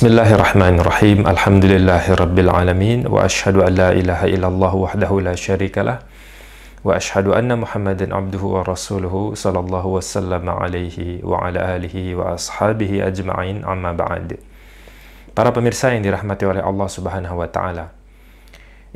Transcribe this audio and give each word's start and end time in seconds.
Bismillahirrahmanirrahim. 0.00 1.28
Alhamdulillahirabbil 1.28 2.48
alamin 2.48 3.04
wa 3.04 3.20
asyhadu 3.28 3.60
an 3.60 3.76
la 3.76 3.92
ilaha 3.92 4.32
illallah 4.32 4.72
wahdahu 4.72 5.20
la 5.20 5.36
syarikalah 5.36 6.00
wa 6.80 6.96
asyhadu 6.96 7.36
anna 7.36 7.52
Muhammadan 7.52 8.08
abduhu 8.08 8.56
wa 8.56 8.64
rasuluhu 8.64 9.36
sallallahu 9.36 10.00
wasallam 10.00 10.48
alaihi 10.48 11.20
wa 11.20 11.44
ala 11.44 11.76
alihi 11.76 12.16
wa 12.16 12.32
ashabihi 12.32 13.04
ajma'in 13.04 13.60
amma 13.60 13.92
ba'd. 13.92 14.40
Para 15.36 15.52
pemirsa 15.52 15.92
yang 15.92 16.00
dirahmati 16.00 16.48
oleh 16.48 16.64
Allah 16.64 16.88
Subhanahu 16.88 17.36
wa 17.36 17.44
taala. 17.52 17.92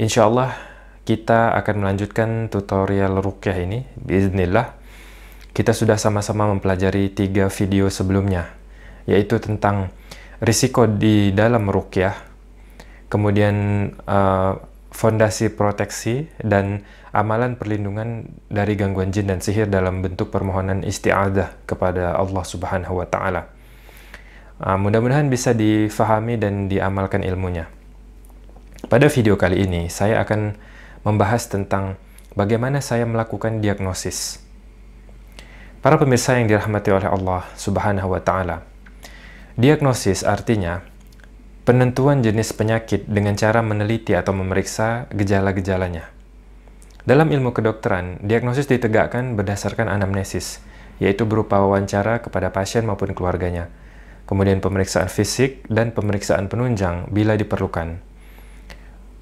Insyaallah 0.00 0.56
kita 1.04 1.52
akan 1.52 1.84
melanjutkan 1.84 2.48
tutorial 2.48 3.20
ruqyah 3.20 3.60
ini 3.60 3.84
biiznillah. 4.00 4.72
Kita 5.52 5.76
sudah 5.76 6.00
sama-sama 6.00 6.48
mempelajari 6.48 7.12
tiga 7.12 7.52
video 7.52 7.92
sebelumnya 7.92 8.56
yaitu 9.04 9.36
tentang 9.36 9.92
risiko 10.44 10.84
di 10.84 11.32
dalam 11.32 11.66
rukyah, 11.72 12.14
kemudian 13.08 13.88
uh, 14.04 14.60
fondasi 14.92 15.50
proteksi 15.50 16.28
dan 16.38 16.84
amalan 17.10 17.56
perlindungan 17.58 18.28
dari 18.52 18.78
gangguan 18.78 19.10
jin 19.10 19.26
dan 19.26 19.40
sihir 19.42 19.66
dalam 19.66 20.04
bentuk 20.04 20.30
permohonan 20.30 20.84
isti'adah 20.84 21.66
kepada 21.66 22.14
Allah 22.14 22.44
Subhanahu 22.44 23.00
wa 23.00 23.08
taala. 23.08 23.50
Uh, 24.60 24.78
mudah-mudahan 24.78 25.26
bisa 25.32 25.50
difahami 25.56 26.38
dan 26.38 26.70
diamalkan 26.70 27.26
ilmunya. 27.26 27.66
Pada 28.86 29.08
video 29.08 29.34
kali 29.40 29.64
ini 29.64 29.88
saya 29.88 30.20
akan 30.22 30.54
membahas 31.02 31.48
tentang 31.48 31.96
bagaimana 32.36 32.84
saya 32.84 33.08
melakukan 33.08 33.64
diagnosis. 33.64 34.44
Para 35.80 35.96
pemirsa 35.96 36.36
yang 36.36 36.48
dirahmati 36.48 36.92
oleh 36.92 37.08
Allah 37.08 37.48
Subhanahu 37.56 38.12
wa 38.12 38.20
taala. 38.20 38.73
Diagnosis 39.54 40.26
artinya 40.26 40.82
penentuan 41.62 42.26
jenis 42.26 42.50
penyakit 42.58 43.06
dengan 43.06 43.38
cara 43.38 43.62
meneliti 43.62 44.10
atau 44.18 44.34
memeriksa 44.34 45.06
gejala-gejalanya. 45.14 46.10
Dalam 47.06 47.30
ilmu 47.30 47.54
kedokteran, 47.54 48.18
diagnosis 48.26 48.66
ditegakkan 48.66 49.38
berdasarkan 49.38 49.86
anamnesis, 49.86 50.58
yaitu 50.98 51.22
berupa 51.22 51.62
wawancara 51.62 52.18
kepada 52.18 52.50
pasien 52.50 52.82
maupun 52.82 53.14
keluarganya, 53.14 53.70
kemudian 54.26 54.58
pemeriksaan 54.58 55.06
fisik 55.06 55.62
dan 55.70 55.94
pemeriksaan 55.94 56.50
penunjang 56.50 57.06
bila 57.14 57.38
diperlukan. 57.38 58.02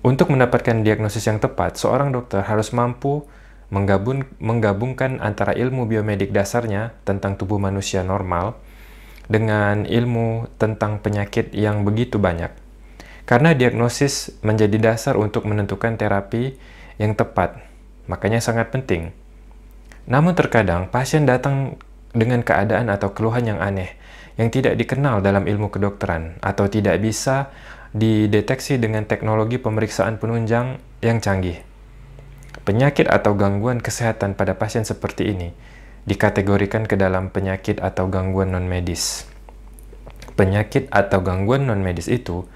Untuk 0.00 0.32
mendapatkan 0.32 0.80
diagnosis 0.80 1.28
yang 1.28 1.44
tepat, 1.44 1.76
seorang 1.76 2.08
dokter 2.08 2.40
harus 2.40 2.72
mampu 2.72 3.28
menggabung, 3.68 4.24
menggabungkan 4.40 5.20
antara 5.20 5.52
ilmu 5.52 5.84
biomedik 5.84 6.32
dasarnya 6.32 6.96
tentang 7.04 7.36
tubuh 7.36 7.60
manusia 7.60 8.00
normal 8.00 8.56
dengan 9.30 9.86
ilmu 9.86 10.50
tentang 10.58 10.98
penyakit 10.98 11.54
yang 11.54 11.86
begitu 11.86 12.18
banyak. 12.18 12.50
Karena 13.22 13.54
diagnosis 13.54 14.34
menjadi 14.42 14.92
dasar 14.92 15.14
untuk 15.14 15.46
menentukan 15.46 15.94
terapi 15.94 16.58
yang 16.98 17.14
tepat, 17.14 17.62
makanya 18.10 18.42
sangat 18.42 18.74
penting. 18.74 19.14
Namun 20.10 20.34
terkadang 20.34 20.90
pasien 20.90 21.22
datang 21.22 21.78
dengan 22.12 22.42
keadaan 22.42 22.90
atau 22.90 23.14
keluhan 23.14 23.46
yang 23.46 23.60
aneh 23.62 23.94
yang 24.36 24.48
tidak 24.48 24.76
dikenal 24.80 25.20
dalam 25.20 25.44
ilmu 25.44 25.68
kedokteran 25.68 26.40
atau 26.40 26.66
tidak 26.68 26.98
bisa 27.00 27.52
dideteksi 27.92 28.80
dengan 28.80 29.04
teknologi 29.04 29.60
pemeriksaan 29.60 30.16
penunjang 30.16 30.80
yang 31.04 31.20
canggih. 31.20 31.60
Penyakit 32.64 33.10
atau 33.10 33.36
gangguan 33.36 33.82
kesehatan 33.82 34.32
pada 34.38 34.56
pasien 34.56 34.86
seperti 34.86 35.34
ini 35.34 35.52
dikategorikan 36.02 36.90
ke 36.90 36.98
dalam 36.98 37.30
penyakit 37.30 37.78
atau 37.78 38.10
gangguan 38.10 38.50
non-medis. 38.50 39.30
Penyakit 40.34 40.90
atau 40.90 41.22
gangguan 41.22 41.68
non-medis 41.68 42.10
itu 42.10 42.48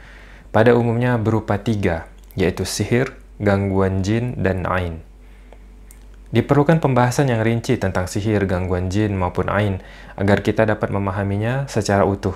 pada 0.51 0.73
umumnya 0.73 1.21
berupa 1.21 1.61
tiga, 1.61 2.09
yaitu 2.33 2.65
sihir, 2.65 3.15
gangguan 3.37 4.01
jin, 4.01 4.41
dan 4.41 4.65
ain. 4.65 5.05
Diperlukan 6.33 6.83
pembahasan 6.83 7.31
yang 7.31 7.45
rinci 7.45 7.79
tentang 7.79 8.11
sihir, 8.11 8.49
gangguan 8.51 8.91
jin, 8.91 9.15
maupun 9.15 9.47
ain 9.47 9.79
agar 10.19 10.43
kita 10.43 10.67
dapat 10.67 10.91
memahaminya 10.91 11.71
secara 11.71 12.03
utuh. 12.03 12.35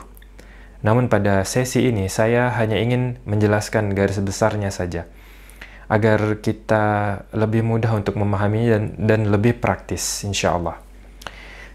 Namun 0.80 1.12
pada 1.12 1.44
sesi 1.44 1.88
ini 1.90 2.08
saya 2.08 2.52
hanya 2.56 2.78
ingin 2.80 3.20
menjelaskan 3.28 3.92
garis 3.92 4.20
besarnya 4.22 4.72
saja, 4.72 5.10
agar 5.90 6.38
kita 6.38 6.84
lebih 7.34 7.66
mudah 7.66 7.92
untuk 7.96 8.16
memahaminya 8.16 8.78
dan, 8.78 8.84
dan 8.96 9.20
lebih 9.28 9.58
praktis, 9.58 10.22
insya 10.22 10.54
Allah. 10.56 10.89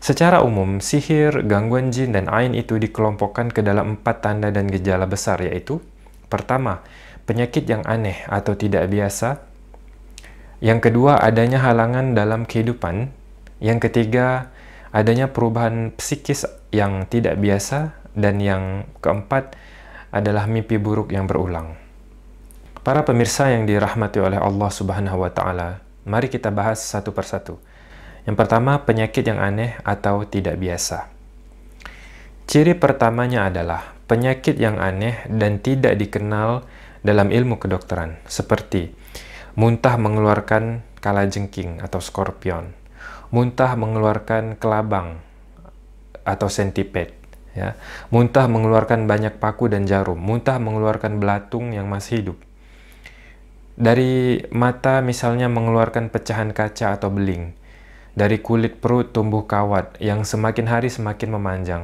Secara 0.05 0.45
umum, 0.45 0.85
sihir, 0.85 1.49
gangguan 1.49 1.89
jin, 1.89 2.13
dan 2.13 2.29
ain 2.29 2.53
itu 2.53 2.77
dikelompokkan 2.77 3.49
ke 3.49 3.65
dalam 3.65 3.97
empat 3.97 4.21
tanda 4.21 4.53
dan 4.53 4.69
gejala 4.69 5.09
besar 5.09 5.41
yaitu 5.41 5.81
Pertama, 6.29 6.85
penyakit 7.25 7.65
yang 7.65 7.81
aneh 7.89 8.21
atau 8.29 8.53
tidak 8.53 8.85
biasa. 8.85 9.41
Yang 10.61 10.89
kedua, 10.89 11.17
adanya 11.17 11.57
halangan 11.57 12.13
dalam 12.13 12.45
kehidupan. 12.45 13.09
Yang 13.57 13.89
ketiga, 13.89 14.53
adanya 14.93 15.33
perubahan 15.33 15.89
psikis 15.97 16.45
yang 16.69 17.09
tidak 17.09 17.41
biasa. 17.41 17.97
Dan 18.13 18.37
yang 18.45 18.85
keempat 19.01 19.57
adalah 20.13 20.45
mimpi 20.45 20.77
buruk 20.77 21.17
yang 21.17 21.25
berulang. 21.25 21.81
Para 22.85 23.01
pemirsa 23.01 23.49
yang 23.49 23.65
dirahmati 23.65 24.21
oleh 24.21 24.37
Allah 24.37 24.69
Subhanahu 24.69 25.25
wa 25.25 25.33
taala, 25.33 25.81
mari 26.05 26.29
kita 26.29 26.53
bahas 26.53 26.77
satu 26.77 27.09
persatu. 27.09 27.57
Yang 28.25 28.35
pertama, 28.41 28.81
penyakit 28.81 29.25
yang 29.25 29.37
aneh 29.37 29.77
atau 29.85 30.25
tidak 30.25 30.57
biasa. 30.57 31.13
Ciri 32.45 32.77
pertamanya 32.77 33.49
adalah 33.49 33.97
penyakit 34.05 34.57
yang 34.61 34.77
aneh 34.77 35.25
dan 35.29 35.61
tidak 35.61 35.97
dikenal 35.97 36.65
dalam 37.05 37.29
ilmu 37.29 37.61
kedokteran, 37.61 38.17
seperti 38.25 38.93
muntah 39.57 39.97
mengeluarkan 39.97 40.81
kalajengking 41.01 41.81
atau 41.81 42.01
skorpion, 42.01 42.73
muntah 43.29 43.77
mengeluarkan 43.77 44.57
kelabang 44.57 45.21
atau 46.25 46.49
centipede, 46.49 47.13
ya, 47.53 47.77
muntah 48.09 48.49
mengeluarkan 48.49 49.05
banyak 49.05 49.37
paku 49.37 49.69
dan 49.69 49.85
jarum, 49.85 50.17
muntah 50.17 50.57
mengeluarkan 50.57 51.21
belatung 51.21 51.73
yang 51.73 51.85
masih 51.85 52.25
hidup. 52.25 52.37
Dari 53.75 54.45
mata 54.55 55.05
misalnya 55.05 55.45
mengeluarkan 55.45 56.09
pecahan 56.09 56.53
kaca 56.57 56.97
atau 56.97 57.13
beling, 57.13 57.53
dari 58.15 58.39
kulit 58.39 58.79
perut 58.79 59.11
tumbuh 59.11 59.43
kawat 59.43 59.99
yang 59.99 60.23
semakin 60.23 60.65
hari 60.71 60.87
semakin 60.87 61.35
memanjang. 61.35 61.83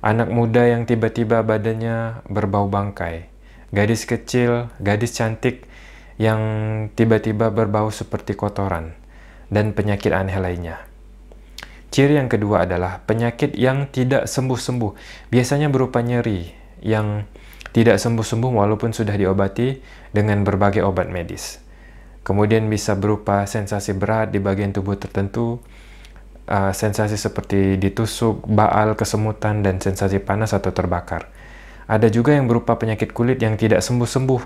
Anak 0.00 0.28
muda 0.32 0.64
yang 0.64 0.84
tiba-tiba 0.84 1.40
badannya 1.44 2.24
berbau 2.28 2.68
bangkai. 2.68 3.28
Gadis 3.72 4.04
kecil, 4.08 4.72
gadis 4.80 5.16
cantik 5.16 5.68
yang 6.20 6.40
tiba-tiba 6.92 7.48
berbau 7.48 7.88
seperti 7.88 8.36
kotoran. 8.36 8.96
Dan 9.50 9.74
penyakit 9.74 10.14
aneh 10.14 10.36
lainnya. 10.38 10.78
Ciri 11.90 12.22
yang 12.22 12.30
kedua 12.30 12.70
adalah 12.70 13.02
penyakit 13.02 13.58
yang 13.58 13.90
tidak 13.90 14.30
sembuh-sembuh. 14.30 14.92
Biasanya 15.26 15.66
berupa 15.74 15.98
nyeri 15.98 16.46
yang 16.86 17.26
tidak 17.74 17.98
sembuh-sembuh 17.98 18.50
walaupun 18.50 18.94
sudah 18.94 19.18
diobati 19.18 19.82
dengan 20.14 20.46
berbagai 20.46 20.86
obat 20.86 21.10
medis. 21.10 21.69
Kemudian 22.20 22.68
bisa 22.68 22.92
berupa 22.96 23.48
sensasi 23.48 23.96
berat 23.96 24.28
di 24.28 24.38
bagian 24.38 24.76
tubuh 24.76 24.96
tertentu, 25.00 25.56
uh, 26.50 26.72
sensasi 26.74 27.16
seperti 27.16 27.80
ditusuk, 27.80 28.44
baal, 28.44 28.92
kesemutan, 28.92 29.64
dan 29.64 29.80
sensasi 29.80 30.20
panas 30.20 30.52
atau 30.52 30.68
terbakar. 30.68 31.32
Ada 31.88 32.12
juga 32.12 32.36
yang 32.36 32.46
berupa 32.46 32.76
penyakit 32.76 33.16
kulit 33.16 33.40
yang 33.40 33.56
tidak 33.56 33.80
sembuh-sembuh 33.80 34.42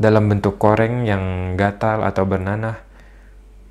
dalam 0.00 0.32
bentuk 0.32 0.56
koreng 0.56 1.04
yang 1.04 1.54
gatal 1.58 2.06
atau 2.06 2.24
bernanah. 2.24 2.78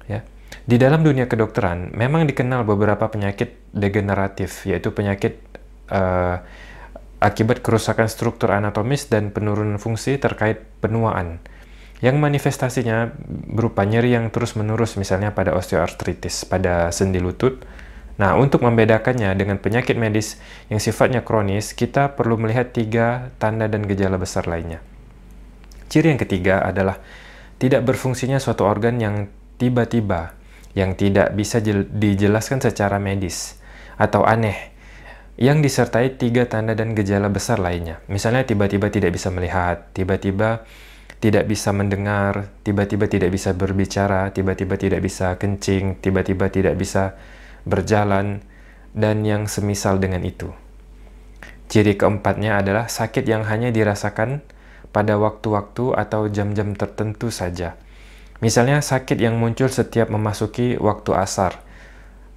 Ya. 0.05 0.21
Di 0.67 0.77
dalam 0.77 1.01
dunia 1.01 1.25
kedokteran, 1.25 1.95
memang 1.95 2.29
dikenal 2.29 2.67
beberapa 2.67 3.09
penyakit 3.09 3.73
degeneratif, 3.73 4.67
yaitu 4.67 4.93
penyakit 4.93 5.41
uh, 5.89 6.37
akibat 7.19 7.65
kerusakan 7.65 8.05
struktur 8.11 8.51
anatomis 8.51 9.09
dan 9.09 9.31
penurunan 9.33 9.81
fungsi 9.81 10.21
terkait 10.21 10.63
penuaan 10.79 11.41
yang 11.99 12.15
manifestasinya 12.19 13.11
berupa 13.27 13.83
nyeri 13.83 14.15
yang 14.15 14.31
terus-menerus 14.31 14.95
misalnya 14.95 15.35
pada 15.35 15.51
osteoartritis 15.55 16.47
pada 16.47 16.91
sendi 16.95 17.19
lutut. 17.19 17.63
Nah, 18.19 18.35
untuk 18.35 18.67
membedakannya 18.67 19.31
dengan 19.39 19.63
penyakit 19.63 19.95
medis 19.95 20.35
yang 20.67 20.83
sifatnya 20.83 21.23
kronis, 21.23 21.71
kita 21.71 22.19
perlu 22.19 22.35
melihat 22.35 22.75
tiga 22.75 23.31
tanda 23.39 23.71
dan 23.71 23.87
gejala 23.87 24.19
besar 24.19 24.43
lainnya. 24.43 24.83
Ciri 25.87 26.11
yang 26.11 26.19
ketiga 26.19 26.67
adalah 26.67 26.99
tidak 27.63 27.87
berfungsinya 27.87 28.35
suatu 28.35 28.67
organ 28.67 28.99
yang 28.99 29.31
tiba-tiba, 29.55 30.35
yang 30.75 30.99
tidak 30.99 31.31
bisa 31.31 31.63
dijelaskan 31.63 32.59
secara 32.59 32.99
medis, 32.99 33.59
atau 33.95 34.27
aneh, 34.27 34.75
yang 35.39 35.63
disertai 35.63 36.19
tiga 36.19 36.43
tanda 36.43 36.75
dan 36.75 36.91
gejala 36.91 37.31
besar 37.31 37.63
lainnya. 37.63 38.03
Misalnya 38.11 38.43
tiba-tiba 38.43 38.91
tidak 38.91 39.15
bisa 39.15 39.31
melihat, 39.31 39.95
tiba-tiba 39.95 40.67
tidak 41.19 41.51
bisa 41.51 41.75
mendengar, 41.75 42.47
tiba-tiba 42.63 43.11
tidak 43.11 43.35
bisa 43.35 43.51
berbicara, 43.51 44.31
tiba-tiba 44.31 44.79
tidak 44.79 45.03
bisa 45.03 45.35
kencing, 45.35 45.99
tiba-tiba 45.99 46.47
tidak 46.47 46.79
bisa 46.79 47.19
berjalan, 47.67 48.39
dan 48.95 49.21
yang 49.27 49.45
semisal 49.45 49.99
dengan 49.99 50.23
itu. 50.23 50.49
Ciri 51.69 51.99
keempatnya 51.99 52.57
adalah 52.57 52.89
sakit 52.89 53.27
yang 53.29 53.45
hanya 53.45 53.69
dirasakan 53.69 54.41
pada 54.89 55.21
waktu-waktu 55.21 55.93
atau 55.93 56.25
jam-jam 56.31 56.73
tertentu 56.73 57.29
saja. 57.29 57.77
Misalnya 58.39 58.81
sakit 58.81 59.19
yang 59.19 59.37
muncul 59.37 59.69
setiap 59.69 60.09
memasuki 60.09 60.79
waktu 60.79 61.11
asar, 61.13 61.59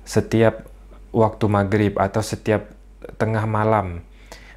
setiap 0.02 0.66
waktu 1.14 1.44
maghrib 1.46 1.94
atau 1.96 2.20
setiap 2.20 2.68
tengah 3.16 3.46
malam, 3.46 4.02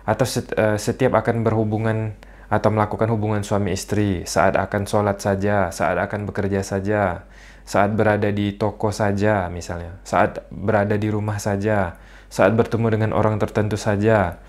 atau 0.04 0.25
eh, 0.27 0.75
setiap 0.81 1.13
akan 1.13 1.45
berhubungan 1.45 2.18
atau 2.56 2.72
melakukan 2.72 3.12
hubungan 3.12 3.44
suami 3.44 3.75
istri, 3.75 4.24
saat 4.24 4.56
akan 4.56 4.88
sholat 4.88 5.19
saja, 5.19 5.75
saat 5.75 6.00
akan 6.00 6.24
bekerja 6.24 6.63
saja, 6.63 7.28
saat 7.68 7.92
berada 7.92 8.31
di 8.31 8.56
toko 8.56 8.96
saja 8.96 9.52
misalnya, 9.52 10.00
saat 10.07 10.48
berada 10.48 10.96
di 10.96 11.12
rumah 11.12 11.36
saja, 11.36 12.00
saat 12.31 12.56
bertemu 12.56 12.96
dengan 12.96 13.12
orang 13.12 13.36
tertentu 13.36 13.75
saja, 13.75 14.40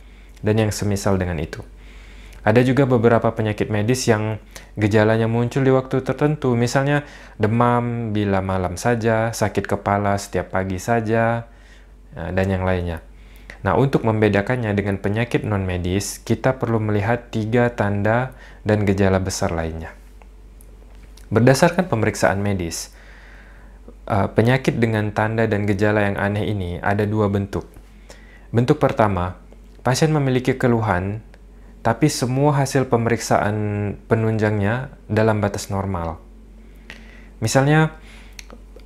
dan 0.47 0.55
yang 0.55 0.71
semisal 0.71 1.19
dengan 1.19 1.43
itu. 1.43 1.67
Ada 2.47 2.63
juga 2.63 2.87
beberapa 2.87 3.27
penyakit 3.35 3.75
medis 3.75 4.07
yang 4.07 4.39
gejalanya 4.79 5.27
muncul 5.27 5.67
di 5.67 5.75
waktu 5.75 5.99
tertentu, 6.07 6.55
misalnya 6.55 7.03
demam 7.43 8.15
bila 8.15 8.39
malam 8.39 8.79
saja, 8.79 9.35
sakit 9.35 9.67
kepala 9.67 10.15
setiap 10.15 10.55
pagi 10.55 10.79
saja, 10.79 11.51
ya, 12.15 12.25
dan 12.31 12.47
yang 12.47 12.63
lainnya. 12.63 13.03
Nah, 13.67 13.75
untuk 13.75 14.07
membedakannya 14.07 14.71
dengan 14.79 15.03
penyakit 15.03 15.43
non-medis, 15.43 16.23
kita 16.23 16.55
perlu 16.55 16.79
melihat 16.79 17.35
tiga 17.35 17.67
tanda 17.75 18.31
dan 18.63 18.87
gejala 18.87 19.19
besar 19.19 19.51
lainnya. 19.51 19.91
Berdasarkan 21.35 21.91
pemeriksaan 21.91 22.39
medis, 22.39 22.95
uh, 24.07 24.31
penyakit 24.31 24.79
dengan 24.79 25.11
tanda 25.11 25.51
dan 25.51 25.67
gejala 25.67 26.07
yang 26.07 26.15
aneh 26.15 26.47
ini 26.47 26.79
ada 26.79 27.03
dua 27.11 27.27
bentuk. 27.27 27.67
Bentuk 28.55 28.79
pertama, 28.79 29.35
pasien 29.83 30.15
memiliki 30.15 30.55
keluhan, 30.55 31.27
tapi 31.83 32.07
semua 32.07 32.55
hasil 32.63 32.87
pemeriksaan 32.87 33.99
penunjangnya 34.07 34.95
dalam 35.11 35.43
batas 35.43 35.75
normal. 35.75 36.23
Misalnya, 37.43 37.99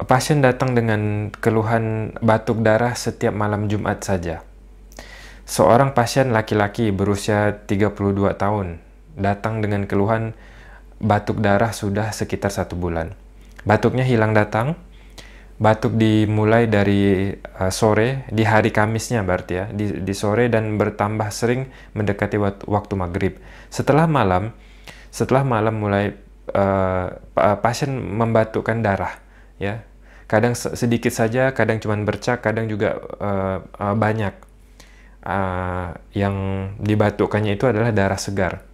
pasien 0.08 0.40
datang 0.40 0.72
dengan 0.72 1.28
keluhan 1.36 2.16
batuk 2.24 2.64
darah 2.64 2.96
setiap 2.96 3.36
malam 3.36 3.68
Jumat 3.68 4.00
saja. 4.00 4.48
Seorang 5.50 5.98
pasien 5.98 6.30
laki-laki 6.30 6.94
berusia 6.94 7.66
32 7.66 8.38
tahun 8.38 8.78
datang 9.18 9.58
dengan 9.58 9.82
keluhan 9.90 10.30
batuk 11.02 11.42
darah 11.42 11.74
sudah 11.74 12.14
sekitar 12.14 12.54
satu 12.54 12.78
bulan. 12.78 13.18
Batuknya 13.66 14.06
hilang 14.06 14.30
datang, 14.30 14.78
batuk 15.58 15.98
dimulai 15.98 16.70
dari 16.70 17.34
uh, 17.34 17.66
sore 17.74 18.30
di 18.30 18.46
hari 18.46 18.70
Kamisnya 18.70 19.26
berarti 19.26 19.52
ya 19.58 19.66
di, 19.74 20.06
di 20.06 20.14
sore 20.14 20.46
dan 20.46 20.78
bertambah 20.78 21.26
sering 21.34 21.66
mendekati 21.98 22.38
waktu 22.70 22.94
maghrib. 22.94 23.42
Setelah 23.74 24.06
malam 24.06 24.54
setelah 25.10 25.42
malam 25.42 25.82
mulai 25.82 26.14
uh, 26.54 27.10
pasien 27.58 27.90
membatukkan 27.98 28.86
darah 28.86 29.18
ya. 29.58 29.82
Kadang 30.30 30.54
sedikit 30.54 31.10
saja 31.10 31.50
kadang 31.50 31.82
cuma 31.82 31.98
bercak 32.06 32.38
kadang 32.38 32.70
juga 32.70 33.02
uh, 33.18 33.66
uh, 33.66 33.98
banyak 33.98 34.49
uh, 35.24 35.96
yang 36.16 36.34
dibatukkannya 36.78 37.56
itu 37.58 37.68
adalah 37.68 37.92
darah 37.92 38.20
segar 38.20 38.64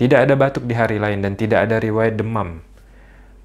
tidak 0.00 0.24
ada 0.24 0.34
batuk 0.38 0.64
di 0.64 0.74
hari 0.74 0.96
lain 0.96 1.20
dan 1.20 1.36
tidak 1.36 1.68
ada 1.68 1.76
riwayat 1.76 2.16
demam 2.16 2.64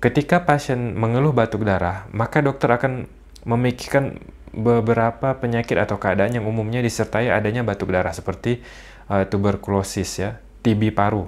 Ketika 0.06 0.45
pasien 0.45 0.94
mengeluh 0.94 1.33
batuk 1.33 1.66
darah, 1.66 2.06
maka 2.13 2.38
dokter 2.38 2.69
akan 2.69 3.10
memikirkan 3.42 4.22
beberapa 4.54 5.33
penyakit 5.33 5.81
atau 5.81 5.98
keadaan 5.98 6.38
yang 6.38 6.45
umumnya 6.45 6.77
disertai 6.86 7.33
adanya 7.33 7.66
batuk 7.66 7.89
darah 7.89 8.13
seperti 8.13 8.62
uh, 9.10 9.25
tuberkulosis 9.25 10.21
ya, 10.21 10.38
TB 10.62 10.94
paru, 10.94 11.25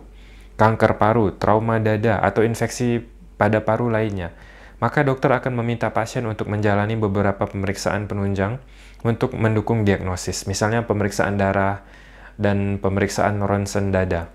kanker 0.62 0.94
paru, 1.02 1.34
trauma 1.34 1.82
dada 1.82 2.22
atau 2.22 2.46
infeksi 2.46 3.02
pada 3.34 3.66
paru 3.66 3.90
lainnya. 3.90 4.36
Maka 4.78 5.02
dokter 5.02 5.34
akan 5.34 5.58
meminta 5.58 5.90
pasien 5.90 6.22
untuk 6.30 6.46
menjalani 6.46 6.94
beberapa 7.02 7.50
pemeriksaan 7.50 8.06
penunjang 8.06 8.62
untuk 9.06 9.38
mendukung 9.38 9.86
diagnosis, 9.86 10.50
misalnya 10.50 10.86
pemeriksaan 10.86 11.38
darah 11.38 11.86
dan 12.38 12.82
pemeriksaan 12.82 13.42
ronsen 13.42 13.94
dada. 13.94 14.30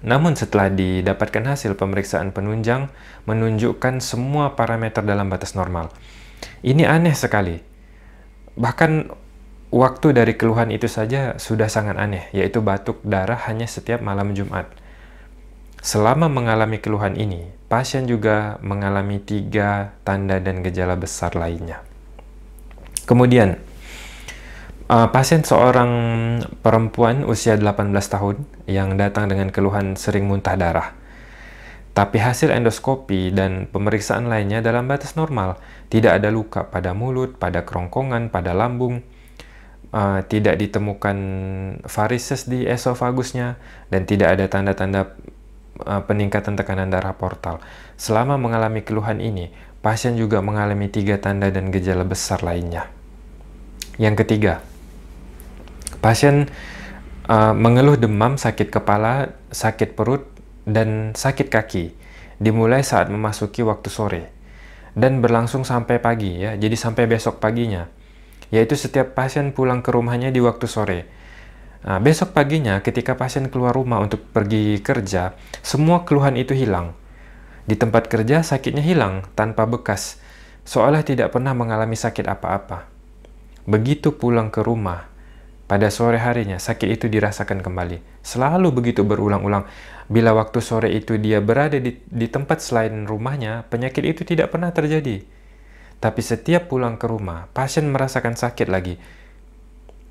Namun 0.00 0.32
setelah 0.32 0.72
didapatkan 0.72 1.44
hasil 1.44 1.76
pemeriksaan 1.76 2.32
penunjang 2.32 2.88
menunjukkan 3.28 4.00
semua 4.00 4.56
parameter 4.56 5.04
dalam 5.04 5.28
batas 5.28 5.52
normal. 5.52 5.92
Ini 6.64 6.88
aneh 6.88 7.12
sekali. 7.12 7.60
Bahkan 8.56 9.12
waktu 9.68 10.16
dari 10.16 10.40
keluhan 10.40 10.72
itu 10.72 10.88
saja 10.88 11.36
sudah 11.36 11.68
sangat 11.68 12.00
aneh, 12.00 12.32
yaitu 12.32 12.64
batuk 12.64 13.04
darah 13.04 13.36
hanya 13.44 13.68
setiap 13.68 14.00
malam 14.00 14.32
Jumat. 14.32 14.72
Selama 15.80 16.32
mengalami 16.32 16.80
keluhan 16.80 17.16
ini, 17.16 17.52
pasien 17.68 18.04
juga 18.04 18.60
mengalami 18.64 19.20
tiga 19.20 19.96
tanda 20.04 20.36
dan 20.40 20.60
gejala 20.60 20.96
besar 20.96 21.36
lainnya. 21.36 21.89
Kemudian, 23.10 23.58
Uh, 24.90 25.06
pasien 25.14 25.38
seorang 25.46 25.92
perempuan 26.66 27.22
usia 27.22 27.54
18 27.54 27.94
tahun 27.94 28.42
yang 28.66 28.98
datang 28.98 29.30
dengan 29.30 29.54
keluhan 29.54 29.94
sering 29.94 30.26
muntah 30.26 30.58
darah. 30.58 30.98
Tapi 31.94 32.18
hasil 32.18 32.50
endoskopi 32.50 33.30
dan 33.30 33.70
pemeriksaan 33.70 34.26
lainnya 34.26 34.58
dalam 34.58 34.90
batas 34.90 35.14
normal. 35.14 35.62
Tidak 35.94 36.10
ada 36.10 36.34
luka 36.34 36.66
pada 36.66 36.90
mulut, 36.90 37.38
pada 37.38 37.62
kerongkongan, 37.62 38.34
pada 38.34 38.50
lambung. 38.50 39.06
Uh, 39.94 40.26
tidak 40.26 40.58
ditemukan 40.58 41.18
varises 41.86 42.50
di 42.50 42.66
esofagusnya 42.66 43.62
dan 43.94 44.10
tidak 44.10 44.34
ada 44.34 44.50
tanda-tanda 44.50 45.14
uh, 45.86 46.02
peningkatan 46.02 46.58
tekanan 46.58 46.90
darah 46.90 47.14
portal. 47.14 47.62
Selama 47.94 48.42
mengalami 48.42 48.82
keluhan 48.82 49.22
ini, 49.22 49.54
pasien 49.86 50.18
juga 50.18 50.42
mengalami 50.42 50.90
tiga 50.90 51.14
tanda 51.22 51.46
dan 51.46 51.70
gejala 51.70 52.02
besar 52.02 52.42
lainnya. 52.42 52.90
Yang 54.00 54.24
ketiga, 54.24 54.64
Pasien 56.00 56.48
uh, 57.28 57.52
mengeluh 57.52 58.00
demam, 58.00 58.40
sakit 58.40 58.72
kepala, 58.72 59.36
sakit 59.52 59.92
perut, 59.92 60.24
dan 60.64 61.12
sakit 61.12 61.52
kaki 61.52 61.92
dimulai 62.40 62.80
saat 62.80 63.12
memasuki 63.12 63.60
waktu 63.60 63.92
sore 63.92 64.22
dan 64.98 65.22
berlangsung 65.22 65.62
sampai 65.62 66.02
pagi 66.02 66.42
ya, 66.42 66.58
jadi 66.58 66.74
sampai 66.74 67.06
besok 67.06 67.38
paginya. 67.38 67.86
Yaitu 68.50 68.74
setiap 68.74 69.14
pasien 69.14 69.54
pulang 69.54 69.78
ke 69.78 69.94
rumahnya 69.94 70.34
di 70.34 70.42
waktu 70.42 70.66
sore. 70.66 71.00
Nah, 71.86 72.02
besok 72.02 72.34
paginya 72.34 72.82
ketika 72.82 73.14
pasien 73.14 73.46
keluar 73.46 73.70
rumah 73.70 74.02
untuk 74.02 74.26
pergi 74.34 74.82
kerja, 74.82 75.38
semua 75.62 76.02
keluhan 76.02 76.34
itu 76.34 76.50
hilang. 76.52 76.98
Di 77.70 77.78
tempat 77.78 78.10
kerja 78.10 78.42
sakitnya 78.42 78.82
hilang 78.82 79.22
tanpa 79.38 79.70
bekas, 79.70 80.18
seolah 80.66 81.06
tidak 81.06 81.30
pernah 81.30 81.54
mengalami 81.54 81.94
sakit 81.94 82.26
apa-apa. 82.26 82.89
Begitu 83.70 84.18
pulang 84.18 84.50
ke 84.50 84.66
rumah, 84.66 85.06
pada 85.70 85.86
sore 85.94 86.18
harinya, 86.18 86.58
sakit 86.58 86.98
itu 86.98 87.06
dirasakan 87.06 87.62
kembali. 87.62 88.26
Selalu 88.26 88.74
begitu 88.74 89.06
berulang-ulang. 89.06 89.70
Bila 90.10 90.34
waktu 90.34 90.58
sore 90.58 90.90
itu 90.90 91.14
dia 91.14 91.38
berada 91.38 91.78
di, 91.78 91.94
di 91.94 92.26
tempat 92.26 92.58
selain 92.58 93.06
rumahnya, 93.06 93.70
penyakit 93.70 94.02
itu 94.02 94.26
tidak 94.26 94.50
pernah 94.50 94.74
terjadi. 94.74 95.22
Tapi 96.02 96.20
setiap 96.26 96.66
pulang 96.66 96.98
ke 96.98 97.06
rumah, 97.06 97.46
pasien 97.54 97.86
merasakan 97.86 98.34
sakit 98.34 98.66
lagi. 98.66 98.98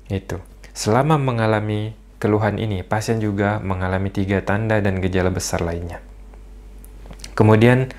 Itu. 0.08 0.40
Selama 0.72 1.20
mengalami 1.20 1.92
keluhan 2.16 2.56
ini, 2.56 2.80
pasien 2.80 3.20
juga 3.20 3.60
mengalami 3.60 4.08
tiga 4.08 4.40
tanda 4.40 4.80
dan 4.80 4.96
gejala 5.04 5.28
besar 5.28 5.60
lainnya. 5.60 6.00
Kemudian, 7.36 7.92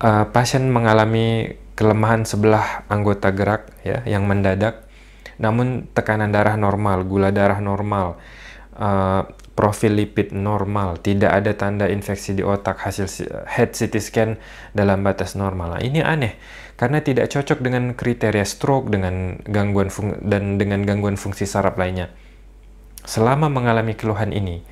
uh, 0.00 0.32
pasien 0.32 0.72
mengalami 0.72 1.60
kelemahan 1.76 2.24
sebelah 2.24 2.88
anggota 2.88 3.28
gerak 3.28 3.73
ya 3.84 4.00
yang 4.08 4.24
mendadak 4.24 4.84
namun 5.38 5.90
tekanan 5.90 6.30
darah 6.30 6.54
normal, 6.54 7.02
gula 7.06 7.34
darah 7.34 7.58
normal, 7.58 8.18
uh, 8.78 9.26
profil 9.54 9.98
lipid 9.98 10.34
normal, 10.34 10.98
tidak 11.02 11.30
ada 11.30 11.54
tanda 11.54 11.86
infeksi 11.90 12.34
di 12.34 12.42
otak 12.42 12.82
hasil 12.82 13.06
head 13.46 13.74
CT 13.74 13.94
scan 13.98 14.30
dalam 14.74 15.02
batas 15.02 15.34
normal. 15.34 15.78
Nah, 15.78 15.82
ini 15.82 16.02
aneh 16.02 16.38
karena 16.74 17.02
tidak 17.02 17.30
cocok 17.30 17.62
dengan 17.62 17.94
kriteria 17.94 18.42
stroke 18.42 18.90
dengan 18.90 19.38
gangguan 19.46 19.90
dan 20.22 20.58
dengan 20.58 20.82
gangguan 20.82 21.14
fungsi 21.14 21.46
saraf 21.46 21.78
lainnya. 21.78 22.10
Selama 23.04 23.46
mengalami 23.52 23.94
keluhan 23.94 24.34
ini, 24.34 24.64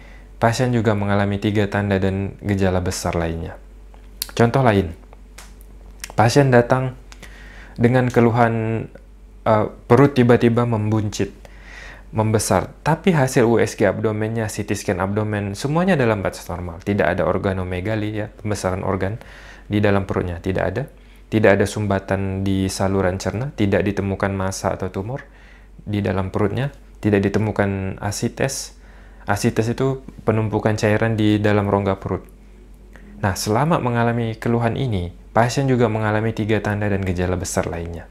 pasien 0.43 0.75
juga 0.75 0.97
mengalami 0.99 1.39
tiga 1.39 1.69
tanda 1.71 1.99
dan 2.03 2.39
gejala 2.43 2.83
besar 2.83 3.15
lainnya. 3.15 3.55
Contoh 4.33 4.65
lain, 4.65 4.97
pasien 6.17 6.49
datang 6.49 6.97
dengan 7.77 8.09
keluhan 8.09 8.89
uh, 9.47 9.71
perut 9.87 10.15
tiba-tiba 10.15 10.67
membuncit, 10.67 11.31
membesar. 12.13 12.71
Tapi 12.85 13.15
hasil 13.17 13.49
USG 13.49 13.89
abdomennya, 13.89 14.47
CT 14.47 14.77
scan 14.77 15.01
abdomen, 15.01 15.57
semuanya 15.57 15.97
dalam 15.97 16.21
batas 16.21 16.47
normal. 16.47 16.85
Tidak 16.85 17.05
ada 17.05 17.27
organomegali 17.27 18.11
ya, 18.13 18.27
pembesaran 18.31 18.85
organ 18.85 19.19
di 19.67 19.81
dalam 19.81 20.05
perutnya, 20.05 20.39
tidak 20.39 20.65
ada. 20.75 20.85
Tidak 21.33 21.49
ada 21.49 21.65
sumbatan 21.65 22.45
di 22.45 22.69
saluran 22.69 23.17
cerna, 23.17 23.49
tidak 23.57 23.89
ditemukan 23.89 24.37
massa 24.37 24.77
atau 24.77 24.93
tumor 24.93 25.25
di 25.81 26.05
dalam 26.05 26.29
perutnya, 26.29 26.69
tidak 27.01 27.25
ditemukan 27.25 27.97
asites. 28.05 28.77
Asites 29.25 29.65
itu 29.73 30.05
penumpukan 30.29 30.77
cairan 30.77 31.17
di 31.17 31.41
dalam 31.41 31.73
rongga 31.73 31.97
perut. 31.97 32.29
Nah, 33.25 33.33
selama 33.33 33.81
mengalami 33.81 34.37
keluhan 34.37 34.77
ini, 34.77 35.15
pasien 35.33 35.65
juga 35.71 35.89
mengalami 35.89 36.37
tiga 36.37 36.61
tanda 36.61 36.91
dan 36.93 37.01
gejala 37.01 37.41
besar 37.41 37.65
lainnya. 37.65 38.05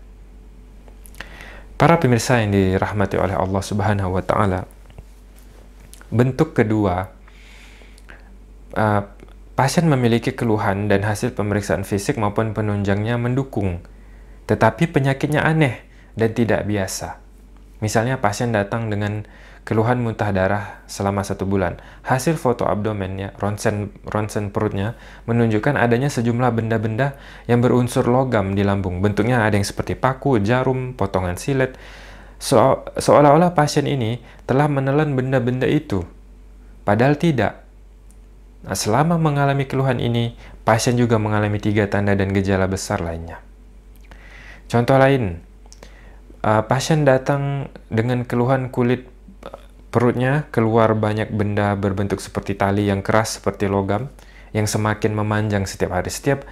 Para 1.82 1.98
pemirsa 1.98 2.38
yang 2.38 2.54
dirahmati 2.54 3.18
oleh 3.18 3.34
Allah 3.34 3.58
Subhanahu 3.66 4.14
wa 4.14 4.22
taala, 4.22 4.70
bentuk 6.14 6.54
kedua 6.54 7.10
uh, 8.78 9.02
pasien 9.58 9.90
memiliki 9.90 10.30
keluhan 10.38 10.86
dan 10.86 11.02
hasil 11.02 11.34
pemeriksaan 11.34 11.82
fisik 11.82 12.22
maupun 12.22 12.54
penunjangnya 12.54 13.18
mendukung, 13.18 13.82
tetapi 14.46 14.94
penyakitnya 14.94 15.42
aneh 15.42 15.82
dan 16.14 16.30
tidak 16.38 16.70
biasa. 16.70 17.18
Misalnya 17.82 18.22
pasien 18.22 18.54
datang 18.54 18.94
dengan 18.94 19.26
keluhan 19.72 20.04
muntah 20.04 20.36
darah 20.36 20.84
selama 20.84 21.24
satu 21.24 21.48
bulan. 21.48 21.80
Hasil 22.04 22.36
foto 22.36 22.68
abdomennya, 22.68 23.32
ronsen, 23.40 23.96
ronsen 24.04 24.52
perutnya, 24.52 25.00
menunjukkan 25.32 25.80
adanya 25.80 26.12
sejumlah 26.12 26.52
benda-benda 26.52 27.16
yang 27.48 27.64
berunsur 27.64 28.04
logam 28.04 28.52
di 28.52 28.68
lambung. 28.68 29.00
Bentuknya 29.00 29.48
ada 29.48 29.56
yang 29.56 29.64
seperti 29.64 29.96
paku, 29.96 30.44
jarum, 30.44 30.92
potongan 30.92 31.40
silet. 31.40 31.80
So, 32.36 32.84
seolah-olah 33.00 33.56
pasien 33.56 33.88
ini 33.88 34.20
telah 34.44 34.68
menelan 34.68 35.16
benda-benda 35.16 35.72
itu. 35.72 36.04
Padahal 36.84 37.16
tidak. 37.16 37.64
Nah, 38.68 38.76
selama 38.76 39.16
mengalami 39.16 39.72
keluhan 39.72 40.04
ini, 40.04 40.36
pasien 40.68 41.00
juga 41.00 41.16
mengalami 41.16 41.64
tiga 41.64 41.88
tanda 41.88 42.12
dan 42.12 42.36
gejala 42.36 42.68
besar 42.68 43.00
lainnya. 43.00 43.40
Contoh 44.68 45.00
lain, 45.00 45.40
uh, 46.44 46.68
pasien 46.68 47.08
datang 47.08 47.72
dengan 47.88 48.28
keluhan 48.28 48.68
kulit 48.68 49.08
perutnya 49.92 50.48
keluar 50.56 50.96
banyak 50.96 51.30
benda 51.36 51.76
berbentuk 51.76 52.24
seperti 52.24 52.56
tali 52.56 52.88
yang 52.88 53.04
keras 53.04 53.38
seperti 53.38 53.68
logam 53.68 54.08
yang 54.56 54.66
semakin 54.66 55.12
memanjang 55.12 55.68
setiap 55.68 55.94
hari. 56.00 56.08
Setiap 56.08 56.48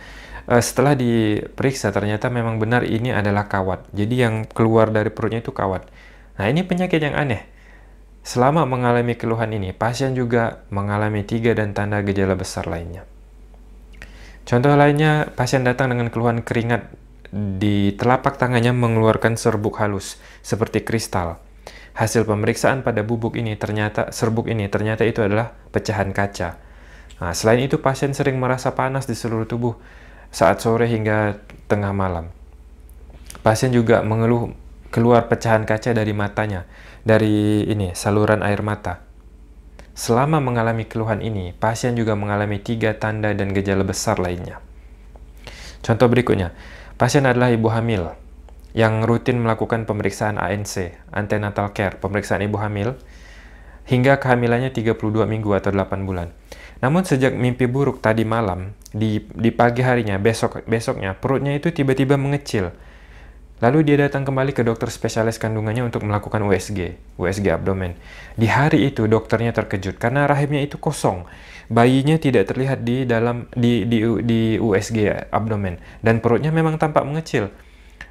uh, 0.51 0.59
setelah 0.59 0.93
diperiksa 0.93 1.95
ternyata 1.95 2.27
memang 2.27 2.59
benar 2.59 2.83
ini 2.83 3.15
adalah 3.15 3.47
kawat. 3.47 3.87
Jadi 3.95 4.15
yang 4.19 4.43
keluar 4.45 4.91
dari 4.91 5.07
perutnya 5.09 5.39
itu 5.39 5.55
kawat. 5.55 5.87
Nah 6.35 6.45
ini 6.51 6.67
penyakit 6.67 6.99
yang 6.99 7.15
aneh. 7.15 7.47
Selama 8.19 8.67
mengalami 8.67 9.15
keluhan 9.15 9.49
ini, 9.55 9.71
pasien 9.71 10.11
juga 10.11 10.61
mengalami 10.69 11.23
tiga 11.23 11.55
dan 11.55 11.71
tanda 11.71 12.03
gejala 12.03 12.35
besar 12.35 12.67
lainnya. 12.67 13.07
Contoh 14.43 14.75
lainnya, 14.75 15.31
pasien 15.33 15.63
datang 15.63 15.95
dengan 15.95 16.11
keluhan 16.11 16.43
keringat 16.43 16.91
di 17.31 17.95
telapak 17.95 18.35
tangannya 18.35 18.75
mengeluarkan 18.75 19.39
serbuk 19.39 19.79
halus 19.79 20.19
seperti 20.43 20.83
kristal. 20.83 21.39
Hasil 21.97 22.23
pemeriksaan 22.25 22.85
pada 22.85 23.01
bubuk 23.05 23.35
ini 23.35 23.57
ternyata 23.57 24.13
serbuk 24.13 24.47
ini 24.47 24.69
ternyata 24.71 25.03
itu 25.03 25.25
adalah 25.25 25.53
pecahan 25.73 26.09
kaca. 26.15 26.59
Nah, 27.19 27.33
selain 27.35 27.65
itu 27.65 27.81
pasien 27.83 28.15
sering 28.15 28.39
merasa 28.39 28.73
panas 28.73 29.09
di 29.09 29.17
seluruh 29.17 29.45
tubuh 29.45 29.75
saat 30.31 30.63
sore 30.63 30.87
hingga 30.87 31.41
tengah 31.67 31.91
malam. 31.91 32.31
Pasien 33.43 33.75
juga 33.75 33.99
mengeluh 34.05 34.55
keluar 34.93 35.27
pecahan 35.27 35.67
kaca 35.67 35.91
dari 35.91 36.15
matanya, 36.15 36.65
dari 37.03 37.67
ini 37.67 37.91
saluran 37.93 38.41
air 38.41 38.63
mata. 38.63 39.03
Selama 39.93 40.39
mengalami 40.39 40.87
keluhan 40.87 41.19
ini, 41.19 41.51
pasien 41.51 41.91
juga 41.99 42.15
mengalami 42.15 42.63
tiga 42.63 42.95
tanda 42.95 43.35
dan 43.35 43.51
gejala 43.51 43.83
besar 43.83 44.15
lainnya. 44.15 44.63
Contoh 45.83 46.07
berikutnya, 46.07 46.55
Pasien 46.99 47.23
adalah 47.23 47.47
ibu 47.47 47.71
hamil 47.71 48.11
yang 48.79 49.03
rutin 49.03 49.43
melakukan 49.43 49.83
pemeriksaan 49.83 50.39
ANC, 50.39 50.95
antenatal 51.11 51.75
care, 51.75 51.99
pemeriksaan 51.99 52.39
ibu 52.47 52.55
hamil, 52.55 52.95
hingga 53.83 54.15
kehamilannya 54.23 54.71
32 54.71 54.95
minggu 55.27 55.51
atau 55.51 55.75
8 55.75 56.07
bulan. 56.07 56.31
Namun 56.79 57.03
sejak 57.03 57.35
mimpi 57.35 57.67
buruk 57.67 57.99
tadi 57.99 58.23
malam, 58.23 58.71
di, 58.95 59.19
di 59.35 59.51
pagi 59.51 59.83
harinya, 59.83 60.15
besok 60.15 60.63
besoknya, 60.63 61.11
perutnya 61.11 61.51
itu 61.51 61.75
tiba-tiba 61.75 62.15
mengecil. 62.15 62.71
Lalu 63.59 63.91
dia 63.91 64.07
datang 64.07 64.23
kembali 64.23 64.55
ke 64.55 64.63
dokter 64.63 64.87
spesialis 64.87 65.35
kandungannya 65.35 65.83
untuk 65.83 66.07
melakukan 66.07 66.39
USG, 66.47 66.95
USG 67.19 67.51
abdomen. 67.51 67.99
Di 68.39 68.47
hari 68.47 68.87
itu 68.87 69.03
dokternya 69.03 69.51
terkejut 69.51 69.99
karena 69.99 70.23
rahimnya 70.31 70.63
itu 70.63 70.79
kosong 70.79 71.27
bayinya 71.69 72.17
tidak 72.17 72.49
terlihat 72.49 72.81
di 72.81 73.05
dalam 73.05 73.45
di 73.53 73.85
di 73.85 74.01
di 74.25 74.57
USG 74.57 75.29
abdomen 75.29 75.77
dan 76.01 76.17
perutnya 76.23 76.49
memang 76.49 76.81
tampak 76.81 77.05
mengecil. 77.05 77.53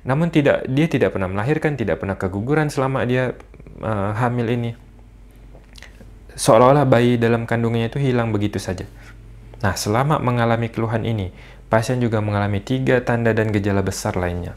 Namun 0.06 0.30
tidak 0.30 0.66
dia 0.70 0.86
tidak 0.86 1.14
pernah 1.16 1.26
melahirkan, 1.30 1.74
tidak 1.74 2.02
pernah 2.02 2.14
keguguran 2.14 2.70
selama 2.70 3.02
dia 3.08 3.34
uh, 3.82 4.12
hamil 4.14 4.46
ini. 4.50 4.70
Seolah-olah 6.38 6.86
bayi 6.86 7.18
dalam 7.18 7.50
kandungannya 7.50 7.90
itu 7.90 7.98
hilang 7.98 8.30
begitu 8.30 8.62
saja. 8.62 8.86
Nah, 9.58 9.74
selama 9.74 10.22
mengalami 10.22 10.70
keluhan 10.70 11.02
ini, 11.02 11.34
pasien 11.66 11.98
juga 11.98 12.22
mengalami 12.22 12.62
tiga 12.62 13.02
tanda 13.02 13.34
dan 13.34 13.50
gejala 13.50 13.82
besar 13.82 14.14
lainnya. 14.14 14.54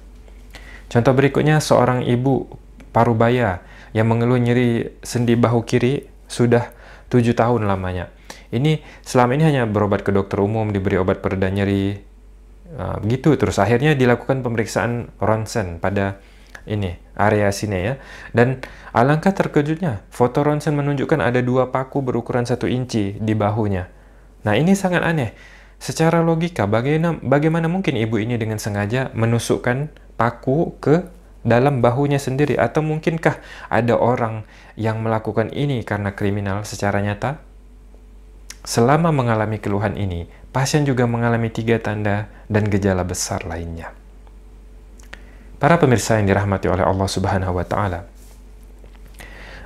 Contoh 0.93 1.17
berikutnya, 1.17 1.57
seorang 1.57 2.05
ibu 2.05 2.45
parubaya 2.93 3.65
yang 3.97 4.13
mengeluh 4.13 4.37
nyeri 4.37 4.93
sendi 5.01 5.33
bahu 5.33 5.65
kiri 5.65 6.05
sudah 6.29 6.69
tujuh 7.09 7.33
tahun 7.33 7.65
lamanya. 7.65 8.13
Ini 8.51 8.83
selama 9.01 9.39
ini 9.39 9.43
hanya 9.47 9.63
berobat 9.65 10.03
ke 10.03 10.11
dokter 10.13 10.37
umum, 10.37 10.69
diberi 10.69 10.99
obat 10.99 11.23
pereda 11.23 11.47
nyeri, 11.49 12.10
uh, 12.75 12.97
begitu. 13.03 13.35
Terus 13.35 13.59
akhirnya 13.59 13.95
dilakukan 13.95 14.43
pemeriksaan 14.43 15.11
ronsen 15.19 15.79
pada 15.79 16.19
ini 16.65 16.97
area 17.17 17.49
sini 17.49 17.79
ya. 17.81 17.93
Dan 18.33 18.61
alangkah 18.93 19.33
terkejutnya, 19.33 20.05
foto 20.09 20.41
ronsen 20.45 20.77
menunjukkan 20.77 21.21
ada 21.21 21.41
dua 21.41 21.69
paku 21.69 22.01
berukuran 22.01 22.45
satu 22.45 22.65
inci 22.69 23.17
di 23.17 23.33
bahunya. 23.33 23.89
Nah 24.45 24.53
ini 24.57 24.73
sangat 24.73 25.05
aneh. 25.05 25.31
Secara 25.81 26.21
logika, 26.21 26.69
bagaimana, 26.69 27.17
bagaimana 27.25 27.65
mungkin 27.65 27.97
ibu 27.97 28.21
ini 28.21 28.37
dengan 28.37 28.61
sengaja 28.61 29.09
menusukkan 29.17 29.89
paku 30.13 30.77
ke 30.77 31.09
dalam 31.41 31.81
bahunya 31.81 32.21
sendiri? 32.21 32.53
Atau 32.53 32.85
mungkinkah 32.85 33.41
ada 33.65 33.97
orang 33.97 34.45
yang 34.77 35.01
melakukan 35.01 35.49
ini 35.49 35.81
karena 35.81 36.13
kriminal 36.13 36.61
secara 36.69 37.01
nyata? 37.01 37.41
Selama 38.61 39.09
mengalami 39.09 39.57
keluhan 39.57 39.97
ini, 39.97 40.29
pasien 40.53 40.85
juga 40.85 41.09
mengalami 41.09 41.49
tiga 41.49 41.81
tanda 41.81 42.29
dan 42.45 42.69
gejala 42.69 43.01
besar 43.01 43.41
lainnya. 43.49 43.89
Para 45.57 45.81
pemirsa 45.81 46.17
yang 46.21 46.29
dirahmati 46.29 46.69
oleh 46.69 46.85
Allah 46.85 47.09
Subhanahu 47.09 47.57
wa 47.57 47.65
taala. 47.65 48.05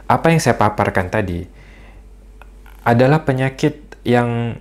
Apa 0.08 0.32
yang 0.32 0.40
saya 0.40 0.56
paparkan 0.56 1.12
tadi 1.12 1.44
adalah 2.86 3.24
penyakit 3.28 3.84
yang 4.06 4.60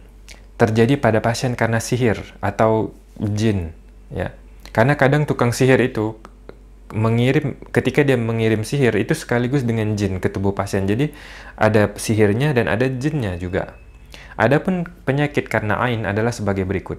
terjadi 0.56 0.96
pada 0.96 1.18
pasien 1.20 1.58
karena 1.58 1.82
sihir 1.82 2.18
atau 2.40 2.94
jin, 3.18 3.74
ya. 4.10 4.32
Karena 4.74 4.98
kadang 4.98 5.26
tukang 5.26 5.54
sihir 5.54 5.78
itu 5.78 6.18
mengirim 6.94 7.58
ketika 7.74 8.06
dia 8.06 8.14
mengirim 8.14 8.62
sihir 8.62 8.94
itu 8.94 9.14
sekaligus 9.14 9.66
dengan 9.66 9.94
jin 9.94 10.18
ke 10.18 10.30
tubuh 10.30 10.54
pasien. 10.54 10.86
Jadi 10.86 11.10
ada 11.54 11.90
sihirnya 11.94 12.54
dan 12.54 12.70
ada 12.70 12.86
jinnya 12.86 13.38
juga. 13.38 13.83
Adapun 14.34 14.82
penyakit 15.06 15.46
karena 15.46 15.78
ain 15.78 16.02
adalah 16.02 16.34
sebagai 16.34 16.66
berikut. 16.66 16.98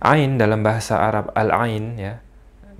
Ain 0.00 0.40
dalam 0.40 0.64
bahasa 0.64 1.00
Arab 1.00 1.32
al-ain 1.36 1.96
ya, 2.00 2.24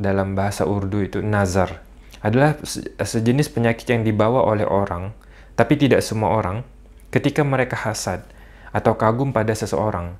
dalam 0.01 0.33
bahasa 0.33 0.65
Urdu 0.65 1.05
itu 1.05 1.19
nazar 1.21 1.85
adalah 2.25 2.57
sejenis 3.05 3.53
penyakit 3.53 3.85
yang 3.93 4.01
dibawa 4.01 4.49
oleh 4.49 4.65
orang, 4.65 5.13
tapi 5.61 5.77
tidak 5.77 6.01
semua 6.01 6.33
orang 6.33 6.65
ketika 7.13 7.45
mereka 7.45 7.77
hasad 7.77 8.25
atau 8.73 8.97
kagum 8.97 9.37
pada 9.37 9.53
seseorang. 9.53 10.17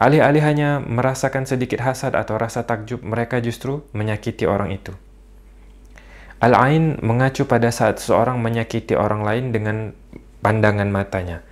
Alih-alih 0.00 0.42
hanya 0.42 0.80
merasakan 0.80 1.44
sedikit 1.44 1.84
hasad 1.84 2.16
atau 2.16 2.40
rasa 2.40 2.64
takjub, 2.64 3.04
mereka 3.04 3.38
justru 3.44 3.84
menyakiti 3.92 4.48
orang 4.48 4.72
itu. 4.72 4.96
Al-ain 6.40 6.98
mengacu 7.04 7.44
pada 7.44 7.68
saat 7.70 8.00
seseorang 8.00 8.40
menyakiti 8.40 8.96
orang 8.96 9.22
lain 9.22 9.54
dengan 9.54 9.76
pandangan 10.42 10.90
matanya 10.90 11.44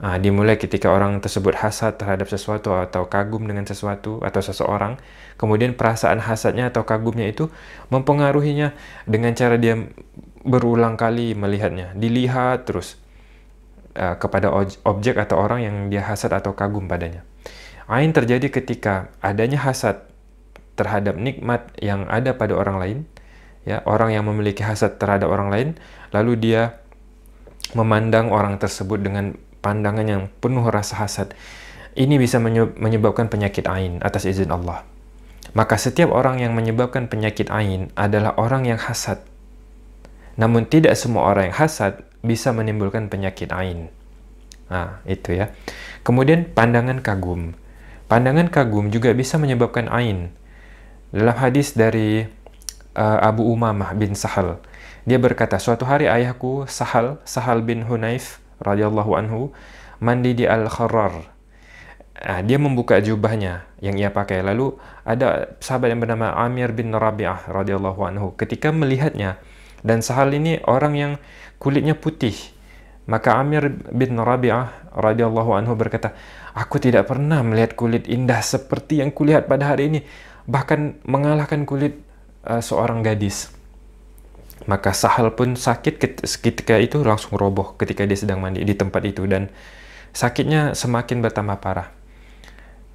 uh, 0.00 0.16
dimulai 0.20 0.60
ketika 0.60 0.92
orang 0.92 1.20
tersebut 1.22 1.56
hasad 1.56 1.96
terhadap 1.96 2.28
sesuatu 2.28 2.76
atau 2.76 3.08
kagum 3.08 3.44
dengan 3.48 3.64
sesuatu 3.64 4.20
atau 4.20 4.40
seseorang, 4.40 5.00
kemudian 5.40 5.76
perasaan 5.76 6.20
hasadnya 6.20 6.68
atau 6.68 6.84
kagumnya 6.84 7.28
itu 7.28 7.48
mempengaruhinya 7.88 8.76
dengan 9.08 9.32
cara 9.32 9.56
dia 9.56 9.78
berulang 10.46 10.94
kali 10.94 11.34
melihatnya, 11.34 11.96
dilihat 11.96 12.68
terus 12.68 13.00
uh, 13.96 14.14
kepada 14.20 14.52
objek 14.84 15.16
atau 15.18 15.40
orang 15.40 15.60
yang 15.64 15.76
dia 15.88 16.04
hasad 16.04 16.32
atau 16.32 16.52
kagum 16.52 16.86
padanya. 16.86 17.24
Ain 17.86 18.10
terjadi 18.10 18.50
ketika 18.50 19.14
adanya 19.22 19.62
hasad 19.62 20.02
terhadap 20.74 21.14
nikmat 21.16 21.70
yang 21.78 22.04
ada 22.10 22.34
pada 22.34 22.58
orang 22.58 22.76
lain, 22.82 22.98
ya 23.62 23.82
orang 23.86 24.14
yang 24.14 24.26
memiliki 24.26 24.62
hasad 24.62 24.98
terhadap 24.98 25.30
orang 25.30 25.48
lain, 25.50 25.68
lalu 26.10 26.34
dia 26.34 26.82
memandang 27.74 28.30
orang 28.30 28.58
tersebut 28.58 29.02
dengan 29.02 29.34
pandangan 29.66 30.06
yang 30.06 30.22
penuh 30.38 30.62
rasa 30.70 31.02
hasad, 31.02 31.34
ini 31.98 32.22
bisa 32.22 32.38
menyebabkan 32.78 33.26
penyakit 33.26 33.66
ain 33.66 33.98
atas 33.98 34.30
izin 34.30 34.54
Allah. 34.54 34.86
Maka 35.58 35.74
setiap 35.74 36.14
orang 36.14 36.38
yang 36.38 36.54
menyebabkan 36.54 37.10
penyakit 37.10 37.50
ain 37.50 37.90
adalah 37.98 38.38
orang 38.38 38.70
yang 38.70 38.78
hasad. 38.78 39.18
Namun 40.38 40.70
tidak 40.70 40.94
semua 40.94 41.26
orang 41.34 41.50
yang 41.50 41.58
hasad 41.58 42.06
bisa 42.22 42.54
menimbulkan 42.54 43.10
penyakit 43.10 43.50
ain. 43.50 43.90
Nah, 44.70 45.02
itu 45.02 45.34
ya. 45.34 45.50
Kemudian 46.06 46.46
pandangan 46.46 47.02
kagum. 47.02 47.58
Pandangan 48.06 48.54
kagum 48.54 48.94
juga 48.94 49.10
bisa 49.16 49.34
menyebabkan 49.40 49.90
ain. 49.90 50.30
Dalam 51.10 51.34
hadis 51.34 51.74
dari 51.74 52.22
uh, 52.94 53.18
Abu 53.24 53.48
Umamah 53.50 53.96
bin 53.98 54.14
Sahal, 54.14 54.62
dia 55.08 55.16
berkata, 55.16 55.56
suatu 55.56 55.88
hari 55.88 56.06
ayahku 56.06 56.68
Sahal, 56.70 57.18
Sahal 57.24 57.64
bin 57.64 57.86
Hunayf 57.88 58.44
radhiyallahu 58.60 59.12
anhu 59.16 59.52
mandi 60.00 60.36
di 60.36 60.44
Al-Kharrar. 60.44 61.36
Nah, 62.16 62.40
dia 62.40 62.56
membuka 62.56 62.96
jubahnya 62.98 63.68
yang 63.84 64.00
ia 64.00 64.08
pakai. 64.08 64.40
Lalu 64.40 64.72
ada 65.04 65.52
sahabat 65.60 65.92
yang 65.92 66.00
bernama 66.00 66.32
Amir 66.32 66.72
bin 66.72 66.92
Rabi'ah 66.92 67.48
radhiyallahu 67.48 68.00
anhu. 68.08 68.26
Ketika 68.40 68.72
melihatnya 68.72 69.36
dan 69.84 70.00
Sahal 70.00 70.32
ini 70.32 70.58
orang 70.64 70.94
yang 70.96 71.12
kulitnya 71.60 71.92
putih, 71.92 72.34
maka 73.06 73.36
Amir 73.36 73.68
bin 73.92 74.16
Rabi'ah 74.16 74.96
radhiyallahu 74.96 75.54
anhu 75.54 75.76
berkata, 75.76 76.16
"Aku 76.56 76.80
tidak 76.80 77.12
pernah 77.12 77.44
melihat 77.44 77.76
kulit 77.76 78.08
indah 78.08 78.40
seperti 78.40 79.04
yang 79.04 79.12
kulihat 79.12 79.46
pada 79.46 79.76
hari 79.76 79.92
ini, 79.92 80.00
bahkan 80.48 80.96
mengalahkan 81.04 81.68
kulit 81.68 82.00
uh, 82.48 82.64
seorang 82.64 83.04
gadis." 83.04 83.55
Maka 84.64 84.96
Sahal 84.96 85.36
pun 85.36 85.52
sakit 85.52 86.00
ketika 86.40 86.80
itu 86.80 87.04
langsung 87.04 87.36
roboh 87.36 87.76
ketika 87.76 88.08
dia 88.08 88.16
sedang 88.16 88.40
mandi 88.40 88.64
di 88.64 88.72
tempat 88.72 89.04
itu 89.04 89.28
dan 89.28 89.52
sakitnya 90.16 90.72
semakin 90.72 91.20
bertambah 91.20 91.60
parah. 91.60 91.92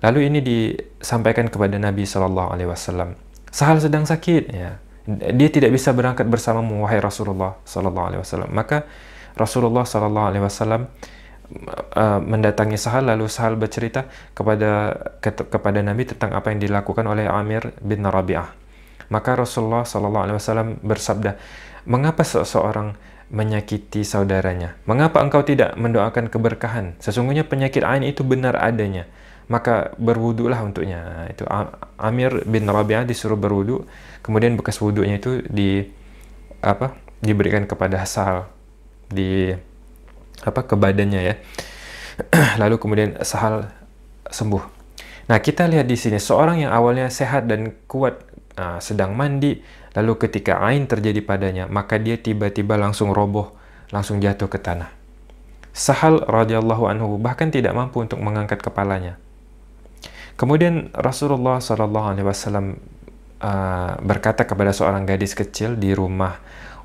Lalu 0.02 0.20
ini 0.34 0.40
disampaikan 0.42 1.46
kepada 1.46 1.78
Nabi 1.78 2.10
Shallallahu 2.10 2.50
Alaihi 2.58 2.70
Wasallam. 2.74 3.14
Sahal 3.54 3.78
sedang 3.78 4.10
sakit, 4.10 4.44
ya. 4.50 4.82
Dia 5.06 5.50
tidak 5.54 5.70
bisa 5.70 5.94
berangkat 5.94 6.26
bersamamu, 6.26 6.82
wahai 6.82 6.98
Rasulullah 6.98 7.62
Shallallahu 7.70 8.08
Alaihi 8.10 8.22
Wasallam. 8.26 8.50
Maka 8.50 8.90
Rasulullah 9.38 9.86
Shallallahu 9.86 10.28
Alaihi 10.34 10.44
Wasallam 10.44 10.90
uh, 11.94 12.20
mendatangi 12.26 12.82
Sahal 12.82 13.06
lalu 13.14 13.30
Sahal 13.30 13.54
bercerita 13.62 14.10
kepada 14.34 14.98
ke, 15.22 15.30
kepada 15.30 15.80
Nabi 15.86 16.10
tentang 16.10 16.34
apa 16.34 16.50
yang 16.50 16.66
dilakukan 16.66 17.06
oleh 17.06 17.30
Amir 17.30 17.70
bin 17.86 18.02
Rabi'ah. 18.02 18.50
Maka 19.12 19.36
Rasulullah 19.36 19.84
Shallallahu 19.84 20.24
Alaihi 20.24 20.38
Wasallam 20.40 20.80
bersabda, 20.80 21.36
mengapa 21.84 22.24
seseorang 22.24 22.96
menyakiti 23.28 24.08
saudaranya? 24.08 24.80
Mengapa 24.88 25.20
engkau 25.20 25.44
tidak 25.44 25.76
mendoakan 25.76 26.32
keberkahan? 26.32 26.96
Sesungguhnya 27.04 27.44
penyakit 27.44 27.84
ain 27.84 28.08
itu 28.08 28.24
benar 28.24 28.56
adanya. 28.56 29.06
Maka 29.52 29.92
berwudulah 30.00 30.64
untuknya. 30.64 31.28
Itu 31.28 31.44
Amir 32.00 32.48
bin 32.48 32.72
Rabi'ah 32.72 33.04
disuruh 33.04 33.36
berwudu, 33.36 33.84
kemudian 34.24 34.56
bekas 34.56 34.80
wudunya 34.80 35.20
itu 35.20 35.44
di 35.44 35.84
apa? 36.64 36.96
diberikan 37.22 37.70
kepada 37.70 38.02
Sahal 38.10 38.50
di 39.06 39.54
apa 40.42 40.66
ke 40.66 40.74
badannya 40.74 41.22
ya. 41.22 41.36
Lalu 42.62 42.82
kemudian 42.82 43.22
Sahal 43.22 43.70
sembuh. 44.26 44.82
Nah, 45.30 45.38
kita 45.38 45.70
lihat 45.70 45.86
di 45.86 45.96
sini 45.96 46.18
seorang 46.18 46.66
yang 46.66 46.74
awalnya 46.74 47.08
sehat 47.14 47.46
dan 47.46 47.78
kuat 47.86 48.20
sedang 48.84 49.14
mandi, 49.14 49.62
lalu 49.96 50.14
ketika 50.22 50.62
ain 50.64 50.86
terjadi 50.86 51.22
padanya, 51.24 51.66
maka 51.68 51.98
dia 51.98 52.18
tiba-tiba 52.20 52.78
langsung 52.78 53.12
roboh, 53.12 53.54
langsung 53.90 54.22
jatuh 54.22 54.48
ke 54.48 54.60
tanah. 54.60 54.92
Sahal 55.72 56.20
radhiyallahu 56.28 56.84
anhu 56.88 57.16
bahkan 57.16 57.48
tidak 57.48 57.72
mampu 57.72 58.04
untuk 58.04 58.20
mengangkat 58.20 58.60
kepalanya. 58.60 59.16
Kemudian 60.36 60.92
Rasulullah 60.92 61.64
Shallallahu 61.64 62.08
alaihi 62.12 62.28
wasallam 62.28 62.82
uh, 63.40 63.94
berkata 64.04 64.44
kepada 64.44 64.76
seorang 64.76 65.08
gadis 65.08 65.38
kecil 65.38 65.80
di 65.80 65.96
rumah 65.96 66.42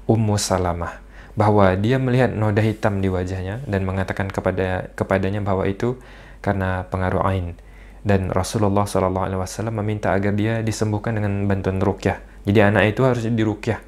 Ummu 0.07 0.39
Salamah 0.39 1.03
bahwa 1.37 1.69
dia 1.77 2.01
melihat 2.01 2.33
noda 2.33 2.65
hitam 2.65 3.05
di 3.05 3.13
wajahnya 3.13 3.61
dan 3.69 3.85
mengatakan 3.85 4.33
kepada 4.33 4.89
kepadanya 4.97 5.45
bahwa 5.45 5.69
itu 5.69 6.01
karena 6.41 6.89
pengaruh 6.89 7.27
ain 7.29 7.59
dan 8.07 8.31
Rasulullah 8.31 8.87
Shallallahu 8.87 9.27
Alaihi 9.27 9.41
Wasallam 9.43 9.83
meminta 9.83 10.15
agar 10.15 10.31
dia 10.39 10.63
disembuhkan 10.63 11.19
dengan 11.19 11.43
bantuan 11.51 11.83
rukyah. 11.83 12.23
Jadi 12.47 12.59
anak 12.63 12.95
itu 12.95 13.03
harus 13.03 13.27
dirukyah. 13.27 13.83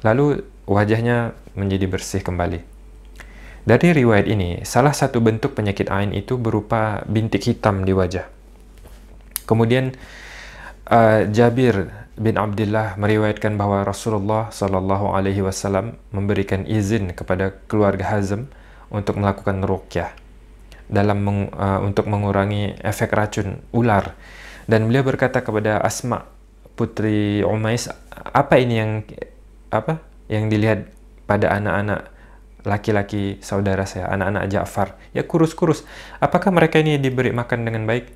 Lalu 0.00 0.40
wajahnya 0.64 1.36
menjadi 1.52 1.84
bersih 1.84 2.24
kembali. 2.24 2.64
Dari 3.68 3.88
riwayat 3.92 4.24
ini, 4.24 4.64
salah 4.64 4.96
satu 4.96 5.20
bentuk 5.20 5.52
penyakit 5.52 5.92
ain 5.92 6.16
itu 6.16 6.40
berupa 6.40 7.04
bintik 7.04 7.44
hitam 7.44 7.84
di 7.84 7.92
wajah. 7.92 8.24
Kemudian 9.44 9.92
uh, 10.88 11.28
Jabir 11.28 11.92
bin 12.16 12.40
Abdullah 12.40 12.96
meriwayatkan 12.96 13.60
bahwa 13.60 13.84
Rasulullah 13.84 14.48
Shallallahu 14.48 15.12
Alaihi 15.12 15.44
Wasallam 15.44 16.00
memberikan 16.08 16.64
izin 16.64 17.12
kepada 17.12 17.52
keluarga 17.68 18.16
Hazm 18.16 18.48
untuk 18.88 19.20
melakukan 19.20 19.60
rukyah 19.60 20.25
dalam 20.86 21.18
meng, 21.22 21.40
uh, 21.52 21.82
untuk 21.82 22.06
mengurangi 22.06 22.78
efek 22.82 23.12
racun 23.12 23.62
ular. 23.74 24.14
Dan 24.66 24.90
beliau 24.90 25.06
berkata 25.06 25.42
kepada 25.42 25.78
Asma 25.82 26.26
putri 26.74 27.42
Umais, 27.46 27.86
apa 28.12 28.54
ini 28.58 28.74
yang 28.76 28.92
apa 29.70 30.02
yang 30.26 30.50
dilihat 30.50 30.90
pada 31.26 31.54
anak-anak 31.54 32.10
laki-laki 32.66 33.38
saudara 33.42 33.86
saya, 33.86 34.10
anak-anak 34.10 34.50
Ja'far? 34.50 34.98
Ya 35.14 35.22
kurus-kurus. 35.22 35.86
Apakah 36.18 36.50
mereka 36.50 36.82
ini 36.82 36.98
diberi 36.98 37.30
makan 37.30 37.62
dengan 37.62 37.86
baik? 37.86 38.10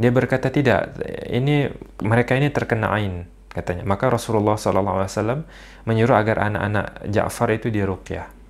Dia 0.00 0.08
berkata 0.08 0.48
tidak. 0.48 0.96
Ini 1.28 1.68
mereka 2.00 2.34
ini 2.34 2.48
terkena 2.48 2.88
ain 2.96 3.28
katanya. 3.52 3.84
Maka 3.84 4.08
Rasulullah 4.08 4.56
SAW 4.56 5.44
menyuruh 5.84 6.16
agar 6.16 6.48
anak-anak 6.48 7.12
Ja'far 7.12 7.52
itu 7.52 7.68
diruqyah. 7.68 8.41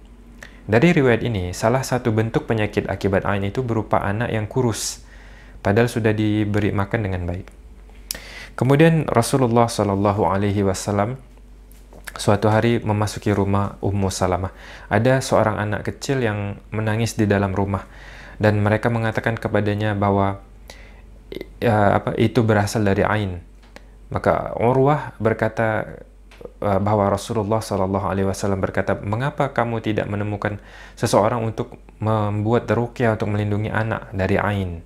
Dari 0.62 0.94
riwayat 0.94 1.26
ini, 1.26 1.50
salah 1.50 1.82
satu 1.82 2.14
bentuk 2.14 2.46
penyakit 2.46 2.86
akibat 2.86 3.26
ain 3.26 3.42
itu 3.42 3.66
berupa 3.66 3.98
anak 3.98 4.30
yang 4.30 4.46
kurus, 4.46 5.02
padahal 5.58 5.90
sudah 5.90 6.14
diberi 6.14 6.70
makan 6.70 7.00
dengan 7.02 7.26
baik. 7.26 7.50
Kemudian 8.54 9.08
Rasulullah 9.10 9.66
Shallallahu 9.66 10.22
Alaihi 10.28 10.62
Wasallam 10.62 11.18
suatu 12.14 12.52
hari 12.52 12.78
memasuki 12.78 13.32
rumah 13.32 13.80
Ummu 13.80 14.12
Salamah. 14.12 14.52
Ada 14.92 15.24
seorang 15.24 15.56
anak 15.58 15.88
kecil 15.88 16.20
yang 16.20 16.60
menangis 16.70 17.16
di 17.16 17.24
dalam 17.24 17.56
rumah 17.56 17.88
dan 18.36 18.60
mereka 18.60 18.92
mengatakan 18.92 19.40
kepadanya 19.40 19.96
bahwa 19.96 20.44
ya, 21.58 21.98
apa 21.98 22.12
itu 22.20 22.44
berasal 22.44 22.84
dari 22.84 23.02
ain. 23.02 23.40
Maka 24.12 24.52
Urwah 24.60 25.16
berkata 25.16 25.88
bahwa 26.62 27.10
Rasulullah 27.10 27.58
Shallallahu 27.58 28.06
Alaihi 28.06 28.26
Wasallam 28.30 28.62
berkata, 28.62 28.94
mengapa 29.02 29.50
kamu 29.50 29.82
tidak 29.82 30.06
menemukan 30.06 30.62
seseorang 30.94 31.42
untuk 31.42 31.74
membuat 31.98 32.70
rukyah 32.70 33.18
untuk 33.18 33.34
melindungi 33.34 33.68
anak 33.68 34.14
dari 34.14 34.38
ain? 34.38 34.80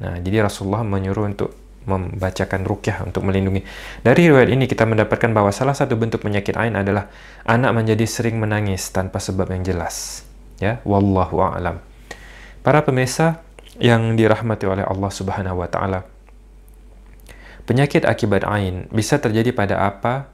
Nah, 0.00 0.16
jadi 0.22 0.46
Rasulullah 0.46 0.86
menyuruh 0.86 1.26
untuk 1.28 1.50
membacakan 1.84 2.62
rukyah 2.64 3.04
untuk 3.08 3.24
melindungi. 3.24 3.64
Dari 4.04 4.28
riwayat 4.28 4.52
ini 4.52 4.68
kita 4.68 4.84
mendapatkan 4.84 5.32
bahwa 5.32 5.50
salah 5.50 5.72
satu 5.72 5.96
bentuk 5.96 6.20
penyakit 6.22 6.54
ain 6.56 6.76
adalah 6.76 7.08
anak 7.48 7.72
menjadi 7.72 8.04
sering 8.04 8.36
menangis 8.36 8.92
tanpa 8.92 9.18
sebab 9.18 9.48
yang 9.50 9.64
jelas. 9.64 10.24
Ya, 10.60 10.78
wallahu 10.84 11.40
a'lam. 11.40 11.80
Para 12.60 12.84
pemirsa 12.84 13.40
yang 13.80 14.12
dirahmati 14.12 14.68
oleh 14.68 14.84
Allah 14.84 15.10
Subhanahu 15.10 15.64
wa 15.64 15.68
taala. 15.72 16.04
Penyakit 17.64 18.04
akibat 18.04 18.44
ain 18.44 18.90
bisa 18.92 19.16
terjadi 19.16 19.54
pada 19.56 19.80
apa 19.80 20.28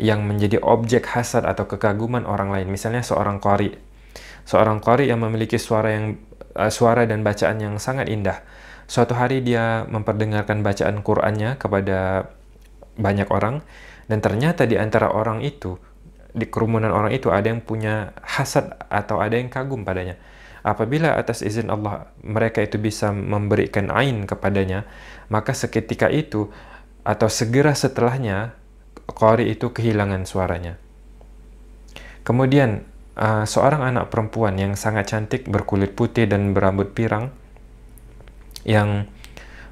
yang 0.00 0.26
menjadi 0.26 0.58
objek 0.62 1.06
hasad 1.14 1.46
atau 1.46 1.70
kekaguman 1.70 2.26
orang 2.26 2.50
lain. 2.50 2.66
Misalnya 2.70 3.06
seorang 3.06 3.38
qari. 3.38 3.74
Seorang 4.44 4.82
qari 4.82 5.08
yang 5.08 5.22
memiliki 5.22 5.56
suara 5.56 5.94
yang 5.94 6.18
uh, 6.58 6.70
suara 6.70 7.06
dan 7.06 7.22
bacaan 7.22 7.62
yang 7.62 7.74
sangat 7.78 8.10
indah. 8.10 8.42
Suatu 8.84 9.16
hari 9.16 9.40
dia 9.40 9.88
memperdengarkan 9.88 10.60
bacaan 10.60 11.00
Qur'annya 11.00 11.56
kepada 11.56 12.28
banyak 13.00 13.26
orang 13.32 13.64
dan 14.06 14.20
ternyata 14.20 14.68
di 14.68 14.76
antara 14.76 15.10
orang 15.10 15.40
itu 15.40 15.80
di 16.34 16.50
kerumunan 16.50 16.90
orang 16.90 17.14
itu 17.14 17.30
ada 17.30 17.46
yang 17.46 17.62
punya 17.62 18.12
hasad 18.20 18.74
atau 18.90 19.22
ada 19.22 19.38
yang 19.38 19.48
kagum 19.48 19.86
padanya. 19.86 20.18
Apabila 20.64 21.14
atas 21.14 21.44
izin 21.44 21.68
Allah 21.68 22.10
mereka 22.24 22.64
itu 22.64 22.80
bisa 22.80 23.12
memberikan 23.12 23.92
ain 23.92 24.24
kepadanya, 24.24 24.88
maka 25.28 25.52
seketika 25.52 26.08
itu 26.08 26.50
atau 27.04 27.28
segera 27.28 27.76
setelahnya 27.76 28.56
Qari 29.08 29.52
itu 29.52 29.70
kehilangan 29.70 30.24
suaranya. 30.24 30.80
Kemudian, 32.24 32.88
uh, 33.20 33.44
seorang 33.44 33.94
anak 33.94 34.10
perempuan 34.10 34.56
yang 34.56 34.74
sangat 34.74 35.12
cantik 35.12 35.46
berkulit 35.46 35.92
putih 35.92 36.24
dan 36.24 36.56
berambut 36.56 36.96
pirang 36.96 37.30
yang 38.64 39.06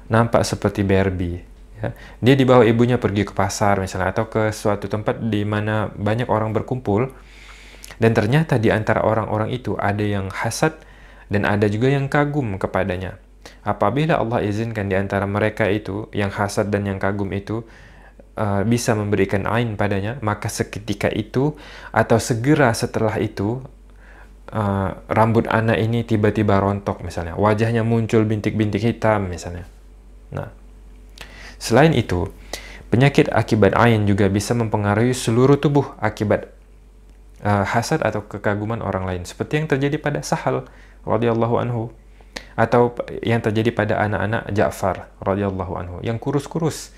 nampak 0.07 0.45
seperti 0.45 0.85
Barbie. 0.85 1.41
Ya. 1.81 1.91
Dia 2.23 2.35
dibawa 2.37 2.63
ibunya 2.63 3.01
pergi 3.01 3.27
ke 3.27 3.33
pasar 3.35 3.81
misalnya 3.81 4.15
atau 4.15 4.29
ke 4.29 4.53
suatu 4.53 4.87
tempat 4.87 5.19
di 5.19 5.43
mana 5.43 5.91
banyak 5.91 6.29
orang 6.29 6.55
berkumpul 6.55 7.11
dan 7.99 8.11
ternyata 8.15 8.55
di 8.61 8.71
antara 8.71 9.03
orang-orang 9.03 9.51
itu 9.51 9.75
ada 9.75 10.01
yang 10.01 10.31
hasad 10.31 10.77
dan 11.27 11.43
ada 11.43 11.67
juga 11.67 11.91
yang 11.91 12.07
kagum 12.07 12.55
kepadanya. 12.61 13.19
Apabila 13.63 14.19
Allah 14.19 14.43
izinkan 14.43 14.87
di 14.87 14.95
antara 14.95 15.27
mereka 15.27 15.67
itu 15.67 16.07
yang 16.15 16.31
hasad 16.31 16.71
dan 16.71 16.87
yang 16.87 16.99
kagum 16.99 17.31
itu 17.35 17.67
uh, 18.37 18.61
bisa 18.65 18.97
memberikan 18.97 19.45
ain 19.49 19.77
padanya, 19.77 20.17
maka 20.21 20.49
seketika 20.49 21.09
itu 21.09 21.57
atau 21.93 22.17
segera 22.17 22.73
setelah 22.73 23.17
itu 23.21 23.61
uh, 24.53 24.89
rambut 25.09 25.49
anak 25.49 25.77
ini 25.81 26.05
tiba-tiba 26.05 26.57
rontok 26.61 27.01
misalnya, 27.05 27.37
wajahnya 27.37 27.85
muncul 27.85 28.25
bintik-bintik 28.25 28.81
hitam 28.81 29.29
misalnya. 29.29 29.65
Nah, 30.33 30.49
selain 31.61 31.93
itu, 31.93 32.29
penyakit 32.89 33.29
akibat 33.29 33.77
ain 33.77 34.05
juga 34.09 34.29
bisa 34.29 34.57
mempengaruhi 34.57 35.13
seluruh 35.13 35.57
tubuh 35.61 35.93
akibat 36.01 36.49
uh, 37.45 37.65
hasad 37.65 38.01
atau 38.01 38.25
kekaguman 38.25 38.81
orang 38.81 39.05
lain, 39.05 39.21
seperti 39.25 39.61
yang 39.61 39.67
terjadi 39.69 39.97
pada 40.01 40.19
Sahal 40.25 40.65
radhiyallahu 41.05 41.55
anhu 41.61 41.83
atau 42.53 42.93
yang 43.25 43.41
terjadi 43.41 43.73
pada 43.73 43.97
anak-anak 43.97 44.53
Ja'far 44.53 45.09
radhiyallahu 45.21 45.73
anhu 45.73 45.97
yang 46.05 46.21
kurus-kurus. 46.21 46.93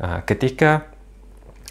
Nah, 0.00 0.26
ketika 0.26 0.90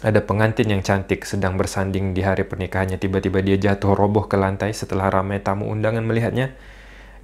ada 0.04 0.20
pengantin 0.20 0.68
yang 0.68 0.84
cantik 0.84 1.24
sedang 1.24 1.56
bersanding 1.56 2.12
di 2.12 2.20
hari 2.20 2.44
pernikahannya, 2.44 3.00
tiba-tiba 3.00 3.40
dia 3.40 3.56
jatuh 3.56 3.96
roboh 3.96 4.28
ke 4.28 4.36
lantai 4.36 4.76
setelah 4.76 5.08
ramai 5.08 5.40
tamu 5.40 5.68
undangan 5.68 6.04
melihatnya. 6.04 6.52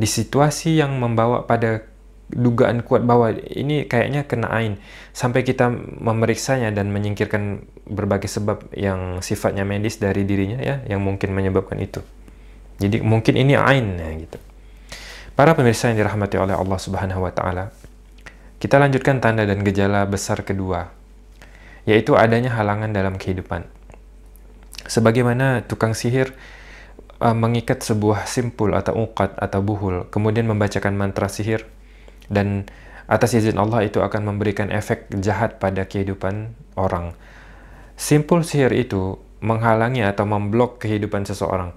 Di 0.01 0.09
situasi 0.09 0.81
yang 0.81 0.97
membawa 0.97 1.45
pada 1.45 1.85
dugaan 2.31 2.87
kuat 2.87 3.03
bahwa 3.03 3.35
ini 3.35 3.91
kayaknya 3.91 4.23
kena 4.25 4.49
ain 4.55 4.79
sampai 5.11 5.43
kita 5.43 5.67
memeriksanya 5.99 6.71
dan 6.71 6.95
menyingkirkan 6.95 7.67
berbagai 7.91 8.31
sebab 8.31 8.71
yang 8.79 9.19
sifatnya 9.19 9.67
medis 9.67 9.99
dari 9.99 10.23
dirinya 10.23 10.63
ya 10.63 10.79
yang 10.87 11.03
mungkin 11.03 11.35
menyebabkan 11.35 11.77
itu. 11.83 12.01
Jadi 12.81 13.05
mungkin 13.05 13.35
ini 13.37 13.59
ain 13.59 13.99
ya, 13.99 14.09
gitu. 14.17 14.39
Para 15.37 15.53
pemirsa 15.53 15.93
yang 15.93 16.01
dirahmati 16.01 16.41
oleh 16.41 16.57
Allah 16.57 16.79
Subhanahu 16.81 17.21
wa 17.29 17.33
taala. 17.35 17.75
Kita 18.61 18.77
lanjutkan 18.77 19.25
tanda 19.25 19.49
dan 19.49 19.65
gejala 19.65 20.05
besar 20.05 20.45
kedua 20.45 21.01
yaitu 21.89 22.17
adanya 22.17 22.53
halangan 22.55 22.93
dalam 22.93 23.17
kehidupan. 23.17 23.65
Sebagaimana 24.85 25.65
tukang 25.65 25.97
sihir 25.97 26.35
uh, 27.23 27.37
mengikat 27.37 27.85
sebuah 27.85 28.27
simpul 28.27 28.75
atau 28.75 29.07
ukat 29.07 29.37
atau 29.39 29.61
buhul, 29.63 30.09
kemudian 30.11 30.49
membacakan 30.49 30.97
mantra 30.97 31.31
sihir, 31.31 31.69
dan 32.31 32.67
atas 33.11 33.35
izin 33.35 33.59
Allah 33.59 33.87
itu 33.87 34.03
akan 34.03 34.35
memberikan 34.35 34.71
efek 34.71 35.11
jahat 35.21 35.59
pada 35.59 35.87
kehidupan 35.87 36.55
orang. 36.75 37.15
Simpul 38.01 38.47
sihir 38.47 38.73
itu 38.73 39.21
menghalangi 39.45 40.05
atau 40.05 40.25
memblok 40.25 40.81
kehidupan 40.81 41.29
seseorang. 41.29 41.77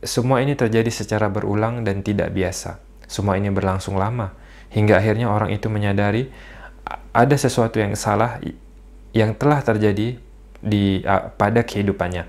Semua 0.00 0.40
ini 0.40 0.56
terjadi 0.56 0.88
secara 0.88 1.28
berulang 1.28 1.84
dan 1.84 2.00
tidak 2.00 2.32
biasa. 2.32 2.80
Semua 3.04 3.36
ini 3.36 3.52
berlangsung 3.52 4.00
lama, 4.00 4.32
hingga 4.70 4.98
akhirnya 4.98 5.30
orang 5.30 5.50
itu 5.50 5.66
menyadari 5.66 6.30
ada 7.10 7.36
sesuatu 7.36 7.82
yang 7.82 7.94
salah 7.98 8.38
yang 9.10 9.34
telah 9.34 9.62
terjadi 9.62 10.18
di 10.62 11.02
uh, 11.02 11.34
pada 11.34 11.66
kehidupannya. 11.66 12.26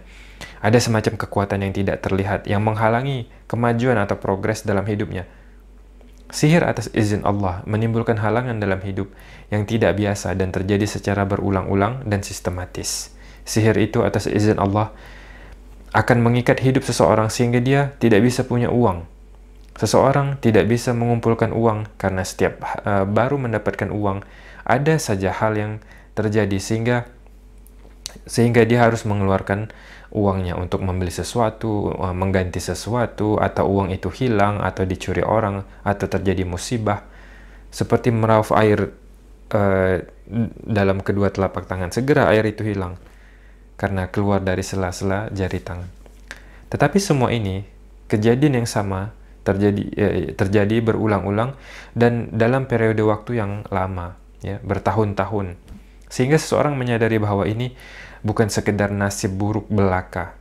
Ada 0.61 0.77
semacam 0.77 1.17
kekuatan 1.17 1.65
yang 1.65 1.73
tidak 1.73 2.05
terlihat 2.05 2.45
yang 2.45 2.61
menghalangi 2.61 3.29
kemajuan 3.49 3.97
atau 3.97 4.17
progres 4.17 4.61
dalam 4.61 4.85
hidupnya. 4.85 5.25
Sihir 6.31 6.63
atas 6.63 6.87
izin 6.95 7.27
Allah 7.27 7.59
menimbulkan 7.67 8.15
halangan 8.15 8.55
dalam 8.61 8.79
hidup 8.79 9.11
yang 9.51 9.67
tidak 9.67 9.99
biasa 9.99 10.31
dan 10.37 10.53
terjadi 10.53 10.87
secara 10.87 11.27
berulang-ulang 11.27 12.07
dan 12.07 12.23
sistematis. 12.23 13.11
Sihir 13.43 13.75
itu 13.81 14.05
atas 14.05 14.31
izin 14.31 14.61
Allah 14.61 14.95
akan 15.91 16.23
mengikat 16.23 16.63
hidup 16.63 16.87
seseorang 16.87 17.27
sehingga 17.27 17.59
dia 17.59 17.91
tidak 17.99 18.23
bisa 18.23 18.47
punya 18.47 18.71
uang. 18.71 19.03
Seseorang 19.75 20.37
tidak 20.43 20.67
bisa 20.67 20.91
mengumpulkan 20.91 21.55
uang 21.55 21.87
karena 21.95 22.21
setiap 22.27 22.61
uh, 22.83 23.07
baru 23.07 23.39
mendapatkan 23.39 23.89
uang 23.89 24.21
ada 24.67 24.95
saja 25.01 25.33
hal 25.33 25.57
yang 25.57 25.71
terjadi 26.13 26.57
sehingga 26.59 26.97
sehingga 28.27 28.67
dia 28.67 28.83
harus 28.83 29.07
mengeluarkan 29.07 29.71
uangnya 30.11 30.59
untuk 30.59 30.83
membeli 30.83 31.09
sesuatu, 31.09 31.95
uh, 31.95 32.11
mengganti 32.11 32.59
sesuatu, 32.59 33.39
atau 33.39 33.63
uang 33.71 33.95
itu 33.95 34.11
hilang, 34.11 34.59
atau 34.59 34.83
dicuri 34.83 35.23
orang, 35.23 35.63
atau 35.87 36.05
terjadi 36.11 36.43
musibah, 36.43 37.07
seperti 37.71 38.11
meraup 38.11 38.51
air 38.51 38.91
uh, 39.55 39.95
dalam 40.67 40.99
kedua 40.99 41.31
telapak 41.31 41.63
tangan. 41.63 41.95
Segera 41.95 42.27
air 42.27 42.43
itu 42.43 42.67
hilang 42.67 42.99
karena 43.79 44.11
keluar 44.11 44.43
dari 44.43 44.61
sela-sela 44.61 45.31
jari 45.33 45.57
tangan. 45.57 45.89
Tetapi 46.69 46.97
semua 47.01 47.33
ini 47.33 47.65
kejadian 48.07 48.61
yang 48.61 48.69
sama 48.69 49.15
terjadi 49.41 49.83
eh, 49.97 50.31
terjadi 50.37 50.81
berulang-ulang 50.85 51.57
dan 51.97 52.29
dalam 52.33 52.69
periode 52.69 53.01
waktu 53.01 53.41
yang 53.41 53.65
lama, 53.69 54.17
ya 54.45 54.61
bertahun-tahun 54.61 55.71
sehingga 56.11 56.35
seseorang 56.35 56.75
menyadari 56.75 57.15
bahwa 57.23 57.47
ini 57.47 57.71
bukan 58.21 58.51
sekedar 58.51 58.91
nasib 58.91 59.39
buruk 59.39 59.71
belaka. 59.71 60.35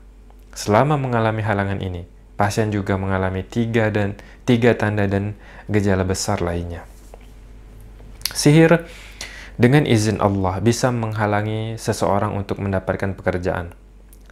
Selama 0.50 0.98
mengalami 0.98 1.46
halangan 1.46 1.78
ini, 1.78 2.10
pasien 2.34 2.74
juga 2.74 2.98
mengalami 2.98 3.46
tiga 3.46 3.86
dan 3.94 4.18
tiga 4.42 4.74
tanda 4.74 5.06
dan 5.06 5.38
gejala 5.70 6.02
besar 6.02 6.42
lainnya. 6.42 6.82
Sihir 8.34 8.90
dengan 9.54 9.86
izin 9.86 10.18
Allah 10.18 10.58
bisa 10.58 10.90
menghalangi 10.90 11.78
seseorang 11.78 12.34
untuk 12.34 12.58
mendapatkan 12.58 13.14
pekerjaan. 13.14 13.70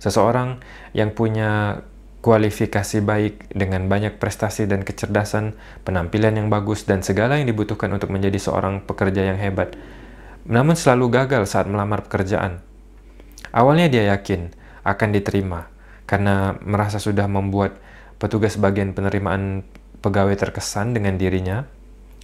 Seseorang 0.03 0.59
yang 0.91 1.15
punya 1.15 1.83
kualifikasi 2.29 3.01
baik 3.01 3.57
dengan 3.57 3.89
banyak 3.89 4.21
prestasi 4.21 4.69
dan 4.69 4.85
kecerdasan, 4.85 5.57
penampilan 5.89 6.37
yang 6.37 6.53
bagus 6.53 6.85
dan 6.85 7.01
segala 7.01 7.41
yang 7.41 7.49
dibutuhkan 7.49 7.89
untuk 7.89 8.13
menjadi 8.13 8.37
seorang 8.37 8.85
pekerja 8.85 9.25
yang 9.33 9.41
hebat 9.41 9.73
namun 10.49 10.75
selalu 10.75 11.13
gagal 11.13 11.45
saat 11.45 11.69
melamar 11.69 12.09
pekerjaan. 12.09 12.65
Awalnya 13.53 13.93
dia 13.93 14.05
yakin 14.17 14.49
akan 14.83 15.09
diterima 15.13 15.69
karena 16.09 16.57
merasa 16.65 16.97
sudah 16.97 17.29
membuat 17.29 17.77
petugas 18.17 18.57
bagian 18.57 18.97
penerimaan 18.97 19.63
pegawai 20.01 20.35
terkesan 20.35 20.97
dengan 20.97 21.21
dirinya. 21.21 21.69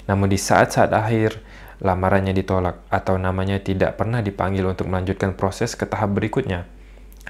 Namun 0.09 0.33
di 0.33 0.41
saat-saat 0.41 0.93
akhir 0.93 1.41
lamarannya 1.85 2.33
ditolak 2.33 2.81
atau 2.89 3.21
namanya 3.21 3.61
tidak 3.61 4.01
pernah 4.01 4.25
dipanggil 4.25 4.65
untuk 4.65 4.89
melanjutkan 4.89 5.37
proses 5.37 5.77
ke 5.77 5.85
tahap 5.85 6.17
berikutnya. 6.17 6.65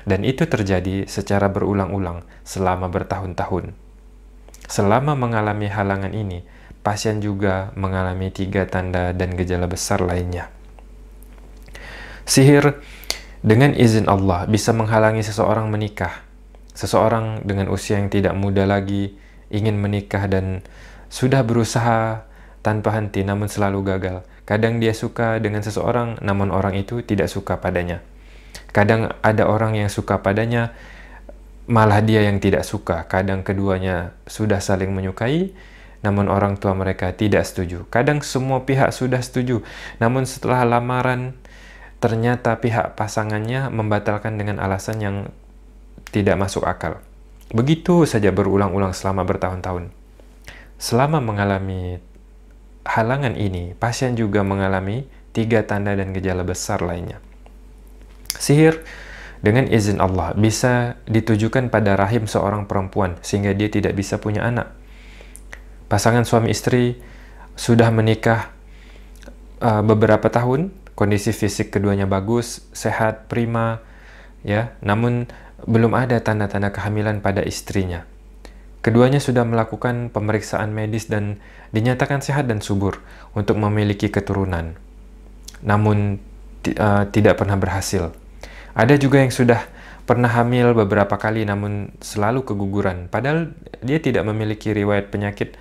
Dan 0.05 0.21
itu 0.25 0.45
terjadi 0.45 1.09
secara 1.09 1.49
berulang-ulang 1.49 2.29
selama 2.45 2.93
bertahun-tahun. 2.93 3.73
Selama 4.69 5.17
mengalami 5.17 5.69
halangan 5.69 6.13
ini, 6.13 6.45
pasien 6.85 7.25
juga 7.25 7.73
mengalami 7.77 8.29
tiga 8.29 8.69
tanda 8.69 9.17
dan 9.17 9.33
gejala 9.33 9.65
besar 9.65 10.05
lainnya. 10.05 10.53
Sihir 12.25 12.81
dengan 13.45 13.77
izin 13.77 14.09
Allah 14.09 14.49
bisa 14.49 14.73
menghalangi 14.73 15.21
seseorang 15.21 15.69
menikah. 15.69 16.25
Seseorang 16.73 17.45
dengan 17.45 17.69
usia 17.69 18.01
yang 18.01 18.09
tidak 18.09 18.33
muda 18.37 18.65
lagi 18.65 19.17
ingin 19.53 19.77
menikah 19.77 20.25
dan 20.29 20.65
sudah 21.13 21.45
berusaha 21.45 22.25
tanpa 22.65 22.97
henti 22.97 23.21
namun 23.21 23.53
selalu 23.53 23.85
gagal. 23.85 24.25
Kadang 24.49 24.81
dia 24.81 24.97
suka 24.97 25.37
dengan 25.41 25.61
seseorang 25.61 26.21
namun 26.25 26.49
orang 26.53 26.77
itu 26.77 27.05
tidak 27.05 27.29
suka 27.29 27.61
padanya. 27.61 28.01
Kadang 28.75 29.15
ada 29.23 29.47
orang 29.47 29.79
yang 29.79 29.87
suka 29.87 30.19
padanya 30.19 30.75
malah 31.71 32.03
dia 32.03 32.27
yang 32.27 32.43
tidak 32.43 32.67
suka. 32.67 33.07
Kadang 33.07 33.47
keduanya 33.47 34.19
sudah 34.27 34.59
saling 34.59 34.91
menyukai 34.91 35.55
namun 36.05 36.29
orang 36.29 36.61
tua 36.61 36.75
mereka 36.77 37.15
tidak 37.15 37.47
setuju. 37.47 37.87
Kadang 37.89 38.21
semua 38.21 38.67
pihak 38.67 38.91
sudah 38.91 39.23
setuju 39.23 39.63
namun 40.03 40.27
setelah 40.27 40.67
lamaran 40.67 41.39
ternyata 42.03 42.59
pihak 42.61 42.99
pasangannya 42.99 43.73
membatalkan 43.73 44.37
dengan 44.37 44.61
alasan 44.61 44.99
yang 45.01 45.17
tidak 46.11 46.37
masuk 46.37 46.67
akal. 46.67 47.01
Begitu 47.55 48.05
saja 48.05 48.35
berulang-ulang 48.35 48.91
selama 48.91 49.23
bertahun-tahun. 49.23 49.89
Selama 50.77 51.23
mengalami 51.23 52.03
halangan 52.85 53.39
ini, 53.39 53.73
pasien 53.79 54.19
juga 54.19 54.45
mengalami 54.45 55.09
tiga 55.33 55.65
tanda 55.65 55.97
dan 55.97 56.13
gejala 56.13 56.45
besar 56.45 56.85
lainnya. 56.85 57.23
Sihir 58.39 58.83
dengan 59.45 59.69
izin 59.69 60.01
Allah 60.01 60.33
bisa 60.33 60.97
ditujukan 61.05 61.69
pada 61.69 62.01
rahim 62.01 62.25
seorang 62.25 62.65
perempuan 62.65 63.21
sehingga 63.21 63.53
dia 63.53 63.69
tidak 63.69 63.93
bisa 63.93 64.17
punya 64.17 64.45
anak. 64.45 64.73
Pasangan 65.93 66.25
suami 66.25 66.49
istri 66.49 66.97
sudah 67.55 67.93
menikah 67.93 68.51
uh, 69.61 69.85
beberapa 69.85 70.33
tahun 70.33 70.73
kondisi 70.97 71.35
fisik 71.35 71.75
keduanya 71.75 72.07
bagus, 72.09 72.65
sehat, 72.73 73.27
prima, 73.29 73.83
ya. 74.47 74.75
Namun 74.81 75.29
belum 75.67 75.93
ada 75.93 76.19
tanda-tanda 76.23 76.71
kehamilan 76.71 77.21
pada 77.21 77.43
istrinya. 77.43 78.07
Keduanya 78.85 79.17
sudah 79.17 79.49
melakukan 79.49 80.13
pemeriksaan 80.13 80.73
medis 80.73 81.09
dan 81.09 81.41
dinyatakan 81.73 82.21
sehat 82.21 82.49
dan 82.49 82.61
subur 82.61 83.01
untuk 83.33 83.57
memiliki 83.57 84.13
keturunan. 84.13 84.77
Namun 85.65 86.21
uh, 86.77 87.05
tidak 87.09 87.41
pernah 87.41 87.57
berhasil. 87.57 88.13
Ada 88.75 88.99
juga 88.99 89.23
yang 89.23 89.31
sudah 89.31 89.63
pernah 90.05 90.29
hamil 90.29 90.75
beberapa 90.77 91.17
kali 91.17 91.49
namun 91.49 91.95
selalu 92.05 92.45
keguguran 92.45 93.09
padahal 93.09 93.57
dia 93.81 93.97
tidak 94.05 94.29
memiliki 94.29 94.77
riwayat 94.77 95.09
penyakit 95.09 95.57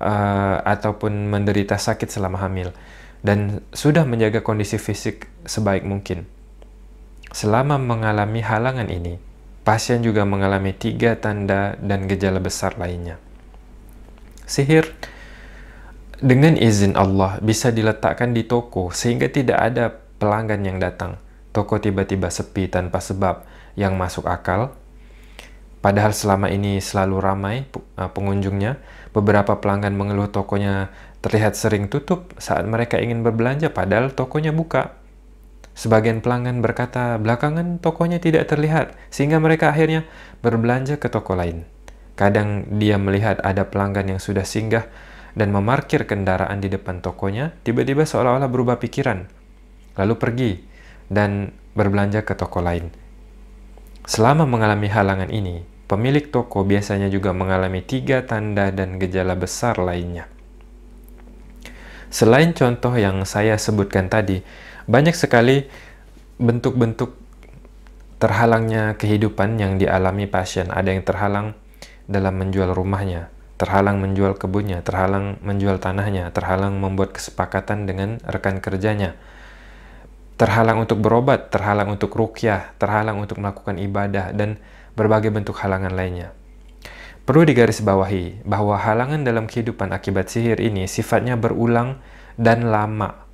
uh, 0.00 0.64
ataupun 0.64 1.28
menderita 1.28 1.76
sakit 1.76 2.08
selama 2.08 2.40
hamil 2.40 2.72
dan 3.24 3.64
sudah 3.72 4.04
menjaga 4.04 4.44
kondisi 4.44 4.76
fisik 4.76 5.28
sebaik 5.48 5.84
mungkin. 5.84 6.28
Selama 7.34 7.80
mengalami 7.80 8.44
halangan 8.44 8.86
ini, 8.86 9.18
pasien 9.66 10.04
juga 10.04 10.28
mengalami 10.28 10.76
tiga 10.76 11.16
tanda 11.18 11.74
dan 11.80 12.06
gejala 12.06 12.38
besar 12.38 12.76
lainnya. 12.76 13.16
Sihir 14.44 14.92
dengan 16.20 16.54
izin 16.54 16.94
Allah 17.00 17.40
bisa 17.40 17.72
diletakkan 17.72 18.36
di 18.36 18.44
toko 18.44 18.92
sehingga 18.92 19.26
tidak 19.32 19.58
ada 19.58 19.90
pelanggan 20.20 20.62
yang 20.62 20.78
datang. 20.78 21.16
Toko 21.54 21.78
tiba-tiba 21.78 22.34
sepi 22.34 22.66
tanpa 22.66 22.98
sebab 22.98 23.46
yang 23.78 23.94
masuk 23.94 24.26
akal. 24.26 24.74
Padahal 25.78 26.10
selama 26.10 26.50
ini 26.50 26.82
selalu 26.82 27.16
ramai 27.22 27.56
uh, 27.94 28.10
pengunjungnya, 28.10 28.82
beberapa 29.14 29.62
pelanggan 29.62 29.94
mengeluh 29.94 30.26
tokonya 30.34 30.90
terlihat 31.22 31.54
sering 31.54 31.86
tutup 31.86 32.34
saat 32.42 32.66
mereka 32.66 32.98
ingin 32.98 33.22
berbelanja 33.22 33.70
padahal 33.70 34.10
tokonya 34.10 34.50
buka. 34.50 34.98
Sebagian 35.78 36.26
pelanggan 36.26 36.58
berkata 36.58 37.22
belakangan 37.22 37.78
tokonya 37.78 38.18
tidak 38.18 38.50
terlihat 38.50 38.98
sehingga 39.14 39.38
mereka 39.38 39.70
akhirnya 39.70 40.06
berbelanja 40.42 40.98
ke 40.98 41.06
toko 41.06 41.38
lain. 41.38 41.66
Kadang 42.18 42.78
dia 42.82 42.98
melihat 42.98 43.38
ada 43.42 43.66
pelanggan 43.66 44.16
yang 44.16 44.20
sudah 44.22 44.46
singgah 44.46 44.90
dan 45.34 45.50
memarkir 45.50 46.06
kendaraan 46.06 46.62
di 46.62 46.70
depan 46.70 47.02
tokonya, 47.02 47.54
tiba-tiba 47.66 48.06
seolah-olah 48.06 48.46
berubah 48.46 48.78
pikiran, 48.78 49.26
lalu 49.98 50.14
pergi 50.14 50.50
dan 51.10 51.56
berbelanja 51.74 52.22
ke 52.22 52.36
toko 52.38 52.62
lain. 52.62 52.88
Selama 54.04 54.44
mengalami 54.44 54.88
halangan 54.92 55.32
ini, 55.32 55.64
pemilik 55.88 56.28
toko 56.28 56.64
biasanya 56.64 57.08
juga 57.08 57.32
mengalami 57.32 57.80
tiga 57.80 58.24
tanda 58.24 58.68
dan 58.68 59.00
gejala 59.00 59.32
besar 59.32 59.80
lainnya. 59.80 60.28
Selain 62.14 62.54
contoh 62.54 62.94
yang 62.94 63.26
saya 63.26 63.58
sebutkan 63.58 64.06
tadi, 64.06 64.44
banyak 64.86 65.16
sekali 65.16 65.66
bentuk-bentuk 66.38 67.16
terhalangnya 68.22 68.94
kehidupan 68.94 69.58
yang 69.58 69.82
dialami 69.82 70.30
pasien. 70.30 70.70
Ada 70.70 70.94
yang 70.94 71.02
terhalang 71.02 71.46
dalam 72.06 72.38
menjual 72.38 72.70
rumahnya, 72.70 73.32
terhalang 73.56 73.98
menjual 73.98 74.36
kebunnya, 74.38 74.84
terhalang 74.84 75.40
menjual 75.42 75.80
tanahnya, 75.80 76.30
terhalang 76.30 76.78
membuat 76.78 77.16
kesepakatan 77.16 77.88
dengan 77.88 78.22
rekan 78.22 78.60
kerjanya, 78.60 79.18
terhalang 80.34 80.82
untuk 80.82 80.98
berobat, 80.98 81.50
terhalang 81.50 81.94
untuk 81.94 82.14
rukyah, 82.14 82.74
terhalang 82.78 83.22
untuk 83.22 83.38
melakukan 83.38 83.78
ibadah, 83.78 84.34
dan 84.34 84.58
berbagai 84.98 85.30
bentuk 85.30 85.58
halangan 85.62 85.94
lainnya. 85.94 86.34
Perlu 87.24 87.48
digarisbawahi 87.48 88.44
bahwa 88.44 88.76
halangan 88.76 89.24
dalam 89.24 89.48
kehidupan 89.48 89.96
akibat 89.96 90.28
sihir 90.28 90.60
ini 90.60 90.84
sifatnya 90.84 91.40
berulang 91.40 91.96
dan 92.36 92.68
lama. 92.68 93.24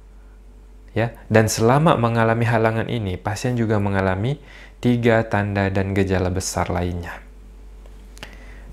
Ya, 0.94 1.14
dan 1.30 1.46
selama 1.46 1.94
mengalami 1.98 2.46
halangan 2.46 2.86
ini, 2.90 3.18
pasien 3.18 3.54
juga 3.54 3.78
mengalami 3.78 4.42
tiga 4.78 5.22
tanda 5.26 5.70
dan 5.70 5.94
gejala 5.94 6.30
besar 6.30 6.70
lainnya. 6.70 7.18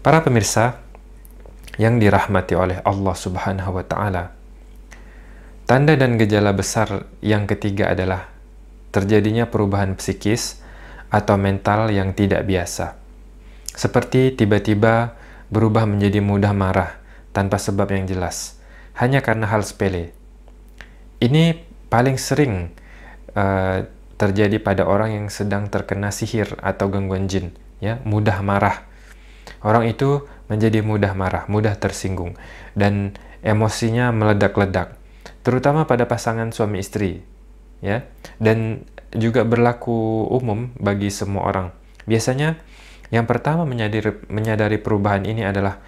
Para 0.02 0.22
pemirsa 0.22 0.82
yang 1.82 2.02
dirahmati 2.02 2.54
oleh 2.58 2.78
Allah 2.86 3.16
Subhanahu 3.18 3.74
wa 3.74 3.86
taala. 3.86 4.37
Tanda 5.68 6.00
dan 6.00 6.16
gejala 6.16 6.56
besar 6.56 7.12
yang 7.20 7.44
ketiga 7.44 7.92
adalah 7.92 8.32
terjadinya 8.96 9.52
perubahan 9.52 10.00
psikis 10.00 10.64
atau 11.12 11.36
mental 11.36 11.92
yang 11.92 12.16
tidak 12.16 12.48
biasa 12.48 13.08
seperti 13.78 14.34
tiba-tiba 14.34 15.14
berubah 15.54 15.86
menjadi 15.86 16.18
mudah 16.18 16.50
marah 16.50 16.98
tanpa 17.30 17.62
sebab 17.62 17.94
yang 17.94 18.10
jelas, 18.10 18.58
hanya 18.98 19.22
karena 19.22 19.46
hal 19.46 19.62
sepele. 19.62 20.18
Ini 21.22 21.62
paling 21.94 22.18
sering 22.18 22.74
uh, 23.38 23.86
terjadi 24.18 24.58
pada 24.58 24.90
orang 24.90 25.14
yang 25.14 25.28
sedang 25.30 25.70
terkena 25.70 26.10
sihir 26.10 26.58
atau 26.58 26.90
gangguan 26.90 27.30
jin, 27.30 27.54
ya, 27.78 28.02
mudah 28.02 28.42
marah. 28.42 28.90
Orang 29.62 29.86
itu 29.86 30.26
menjadi 30.50 30.82
mudah 30.82 31.14
marah, 31.14 31.46
mudah 31.46 31.78
tersinggung, 31.78 32.34
dan 32.74 33.14
emosinya 33.46 34.10
meledak-ledak, 34.10 34.97
terutama 35.48 35.88
pada 35.88 36.04
pasangan 36.04 36.52
suami 36.52 36.84
istri, 36.84 37.24
ya, 37.80 38.04
dan 38.36 38.84
juga 39.16 39.48
berlaku 39.48 40.28
umum 40.28 40.76
bagi 40.76 41.08
semua 41.08 41.48
orang. 41.48 41.68
Biasanya 42.04 42.60
yang 43.16 43.24
pertama 43.24 43.64
menyadari, 43.64 44.12
menyadari 44.28 44.76
perubahan 44.76 45.24
ini 45.24 45.48
adalah 45.48 45.80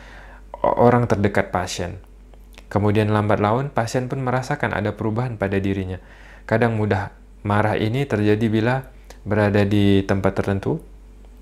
orang 0.63 1.11
terdekat 1.11 1.51
pasien. 1.51 1.99
Kemudian 2.71 3.11
lambat 3.11 3.43
laun 3.43 3.67
pasien 3.67 4.07
pun 4.07 4.23
merasakan 4.23 4.71
ada 4.71 4.95
perubahan 4.95 5.35
pada 5.35 5.59
dirinya. 5.59 5.99
Kadang 6.47 6.79
mudah 6.79 7.11
marah 7.43 7.75
ini 7.75 8.07
terjadi 8.07 8.47
bila 8.47 8.87
berada 9.27 9.67
di 9.67 10.07
tempat 10.07 10.39
tertentu, 10.39 10.79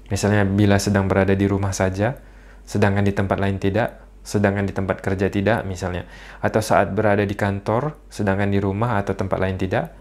misalnya 0.09 0.41
bila 0.41 0.81
sedang 0.81 1.05
berada 1.05 1.37
di 1.37 1.45
rumah 1.45 1.69
saja, 1.69 2.17
sedangkan 2.65 3.05
di 3.05 3.13
tempat 3.13 3.37
lain 3.37 3.61
tidak, 3.61 4.06
sedangkan 4.27 4.67
di 4.67 4.75
tempat 4.75 4.99
kerja 4.99 5.31
tidak 5.31 5.63
misalnya, 5.63 6.03
atau 6.43 6.59
saat 6.59 6.91
berada 6.91 7.23
di 7.23 7.31
kantor, 7.31 7.95
sedangkan 8.11 8.51
di 8.51 8.59
rumah 8.59 8.99
atau 8.99 9.15
tempat 9.15 9.39
lain 9.39 9.55
tidak, 9.55 9.95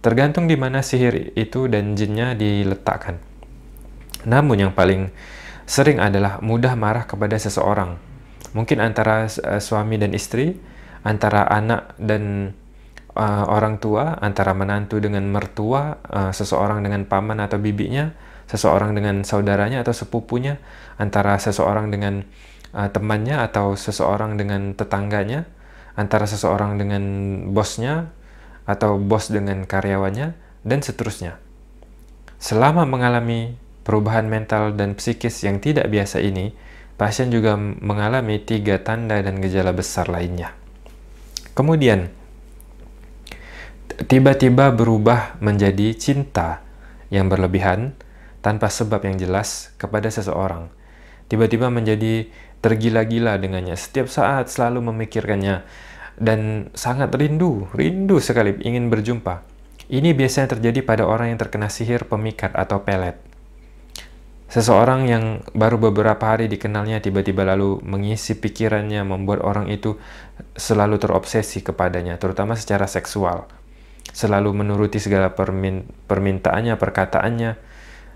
tergantung 0.00 0.48
di 0.48 0.56
mana 0.56 0.80
sihir 0.80 1.36
itu 1.36 1.68
dan 1.68 1.92
jinnya 1.92 2.32
diletakkan. 2.32 3.20
Namun 4.24 4.56
yang 4.64 4.72
paling 4.72 5.12
sering 5.68 6.00
adalah 6.00 6.40
mudah 6.40 6.72
marah 6.80 7.04
kepada 7.04 7.36
seseorang. 7.36 8.00
Mungkin 8.56 8.80
antara 8.80 9.28
uh, 9.28 9.60
suami 9.60 10.00
dan 10.00 10.16
istri, 10.16 10.56
antara 11.04 11.44
anak 11.44 11.92
dan 12.00 12.56
uh, 13.12 13.44
orang 13.52 13.76
tua, 13.76 14.16
antara 14.16 14.56
menantu 14.56 14.96
dengan 14.96 15.28
mertua, 15.28 16.00
uh, 16.08 16.32
seseorang 16.32 16.80
dengan 16.80 17.04
paman 17.04 17.44
atau 17.44 17.60
bibinya, 17.60 18.16
seseorang 18.48 18.96
dengan 18.96 19.20
saudaranya 19.28 19.84
atau 19.84 19.92
sepupunya, 19.92 20.56
antara 20.96 21.36
seseorang 21.36 21.92
dengan 21.92 22.24
uh, 22.72 22.88
temannya 22.92 23.40
atau 23.44 23.76
seseorang 23.76 24.36
dengan 24.36 24.74
tetangganya, 24.74 25.48
antara 25.98 26.24
seseorang 26.24 26.78
dengan 26.78 27.02
bosnya 27.52 28.12
atau 28.68 29.00
bos 29.00 29.32
dengan 29.32 29.64
karyawannya, 29.64 30.36
dan 30.66 30.80
seterusnya. 30.84 31.40
Selama 32.38 32.84
mengalami 32.84 33.56
perubahan 33.82 34.28
mental 34.28 34.76
dan 34.76 34.92
psikis 34.94 35.42
yang 35.42 35.58
tidak 35.58 35.88
biasa 35.88 36.20
ini, 36.20 36.52
pasien 37.00 37.32
juga 37.32 37.56
mengalami 37.56 38.36
tiga 38.42 38.76
tanda 38.78 39.18
dan 39.24 39.40
gejala 39.40 39.72
besar 39.72 40.12
lainnya. 40.12 40.52
Kemudian, 41.56 42.12
tiba-tiba 44.06 44.70
berubah 44.70 45.40
menjadi 45.42 45.96
cinta 45.96 46.62
yang 47.08 47.26
berlebihan 47.32 47.96
tanpa 48.44 48.70
sebab 48.70 49.02
yang 49.02 49.18
jelas 49.18 49.74
kepada 49.80 50.12
seseorang. 50.12 50.70
Tiba-tiba 51.28 51.68
menjadi 51.68 52.30
tergila-gila 52.60 53.38
dengannya, 53.38 53.78
setiap 53.78 54.10
saat 54.10 54.50
selalu 54.50 54.90
memikirkannya, 54.90 55.62
dan 56.18 56.70
sangat 56.74 57.14
rindu, 57.14 57.70
rindu 57.74 58.18
sekali 58.18 58.58
ingin 58.62 58.90
berjumpa. 58.90 59.46
Ini 59.88 60.12
biasanya 60.12 60.58
terjadi 60.58 60.84
pada 60.84 61.08
orang 61.08 61.32
yang 61.32 61.40
terkena 61.40 61.72
sihir 61.72 62.04
pemikat 62.04 62.52
atau 62.52 62.84
pelet. 62.84 63.16
Seseorang 64.48 65.04
yang 65.04 65.24
baru 65.52 65.76
beberapa 65.76 66.24
hari 66.24 66.48
dikenalnya 66.48 67.04
tiba-tiba 67.04 67.44
lalu 67.44 67.84
mengisi 67.84 68.32
pikirannya 68.32 69.04
membuat 69.04 69.44
orang 69.44 69.68
itu 69.68 70.00
selalu 70.56 70.96
terobsesi 70.96 71.60
kepadanya, 71.60 72.16
terutama 72.16 72.56
secara 72.56 72.88
seksual. 72.88 73.44
Selalu 74.08 74.56
menuruti 74.56 74.96
segala 74.96 75.36
permin 75.36 75.84
permintaannya, 76.08 76.80
perkataannya. 76.80 77.60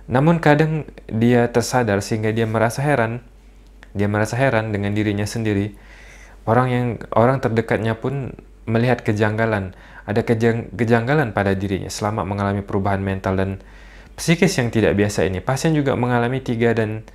Namun 0.08 0.40
kadang 0.40 0.88
dia 1.04 1.52
tersadar 1.52 2.00
sehingga 2.00 2.32
dia 2.32 2.48
merasa 2.48 2.80
heran. 2.80 3.20
Dia 3.92 4.08
merasa 4.08 4.40
heran 4.40 4.72
dengan 4.72 4.96
dirinya 4.96 5.24
sendiri. 5.24 5.76
Orang 6.48 6.68
yang 6.72 6.86
orang 7.14 7.38
terdekatnya 7.38 7.94
pun 7.96 8.34
melihat 8.66 9.02
kejanggalan, 9.02 9.74
ada 10.06 10.20
kejang, 10.26 10.70
kejanggalan 10.74 11.30
pada 11.30 11.54
dirinya 11.54 11.90
selama 11.90 12.26
mengalami 12.26 12.62
perubahan 12.62 13.02
mental 13.02 13.38
dan 13.38 13.50
psikis 14.18 14.58
yang 14.58 14.70
tidak 14.70 14.94
biasa 14.98 15.26
ini, 15.26 15.38
pasien 15.42 15.74
juga 15.74 15.94
mengalami 15.94 16.42
tiga 16.42 16.74
dan 16.74 17.06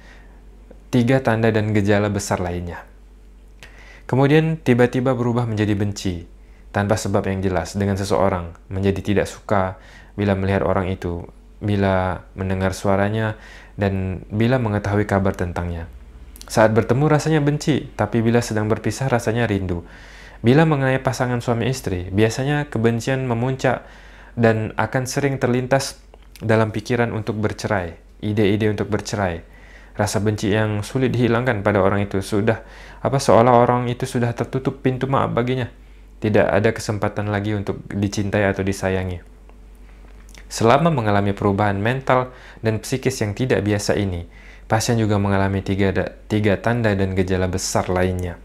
tiga 0.92 1.20
tanda 1.20 1.52
dan 1.52 1.76
gejala 1.76 2.08
besar 2.08 2.40
lainnya. 2.40 2.84
Kemudian 4.08 4.56
tiba-tiba 4.64 5.12
berubah 5.12 5.44
menjadi 5.44 5.76
benci 5.76 6.24
tanpa 6.72 6.96
sebab 6.96 7.28
yang 7.28 7.44
jelas 7.44 7.76
dengan 7.76 8.00
seseorang, 8.00 8.56
menjadi 8.72 9.04
tidak 9.04 9.28
suka 9.28 9.76
bila 10.16 10.32
melihat 10.40 10.64
orang 10.64 10.88
itu, 10.88 11.28
bila 11.60 12.24
mendengar 12.40 12.72
suaranya, 12.72 13.36
dan 13.76 14.24
bila 14.32 14.58
mengetahui 14.64 15.04
kabar 15.04 15.36
tentangnya. 15.36 15.92
Saat 16.48 16.72
bertemu 16.72 17.12
rasanya 17.12 17.44
benci, 17.44 17.92
tapi 18.00 18.24
bila 18.24 18.40
sedang 18.40 18.72
berpisah 18.72 19.12
rasanya 19.12 19.44
rindu. 19.52 19.84
Bila 20.40 20.64
mengenai 20.64 21.04
pasangan 21.04 21.44
suami 21.44 21.68
istri, 21.68 22.08
biasanya 22.08 22.72
kebencian 22.72 23.28
memuncak 23.28 23.84
dan 24.40 24.72
akan 24.80 25.04
sering 25.04 25.44
terlintas 25.44 26.00
dalam 26.40 26.72
pikiran 26.72 27.12
untuk 27.12 27.36
bercerai, 27.42 28.00
ide-ide 28.24 28.72
untuk 28.72 28.88
bercerai, 28.88 29.44
rasa 29.98 30.24
benci 30.24 30.54
yang 30.54 30.86
sulit 30.86 31.12
dihilangkan 31.12 31.66
pada 31.66 31.82
orang 31.82 32.06
itu 32.06 32.22
sudah 32.22 32.62
apa 33.02 33.18
seolah 33.18 33.58
orang 33.58 33.90
itu 33.90 34.06
sudah 34.06 34.32
tertutup 34.32 34.80
pintu 34.80 35.10
maaf 35.10 35.34
baginya. 35.34 35.68
tidak 36.18 36.50
ada 36.50 36.74
kesempatan 36.74 37.30
lagi 37.30 37.54
untuk 37.54 37.78
dicintai 37.94 38.50
atau 38.50 38.66
disayangi. 38.66 39.22
Selama 40.50 40.90
mengalami 40.90 41.30
perubahan 41.38 41.78
mental 41.78 42.34
dan 42.66 42.82
psikis 42.82 43.22
yang 43.22 43.38
tidak 43.38 43.62
biasa 43.62 43.94
ini, 43.94 44.26
pasien 44.68 45.00
juga 45.00 45.16
mengalami 45.16 45.64
tiga, 45.64 45.96
tiga 46.28 46.60
tanda 46.60 46.92
dan 46.92 47.16
gejala 47.16 47.48
besar 47.48 47.88
lainnya. 47.88 48.36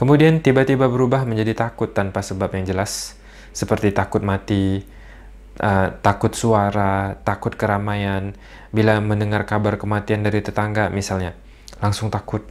Kemudian 0.00 0.40
tiba-tiba 0.40 0.88
berubah 0.88 1.28
menjadi 1.28 1.68
takut 1.68 1.92
tanpa 1.92 2.24
sebab 2.24 2.54
yang 2.56 2.64
jelas, 2.64 3.18
seperti 3.52 3.92
takut 3.92 4.24
mati, 4.24 4.80
uh, 5.60 5.90
takut 6.00 6.32
suara, 6.32 7.18
takut 7.26 7.52
keramaian, 7.52 8.32
bila 8.70 9.02
mendengar 9.02 9.42
kabar 9.44 9.74
kematian 9.74 10.22
dari 10.22 10.38
tetangga 10.38 10.88
misalnya, 10.88 11.34
langsung 11.82 12.08
takut. 12.14 12.46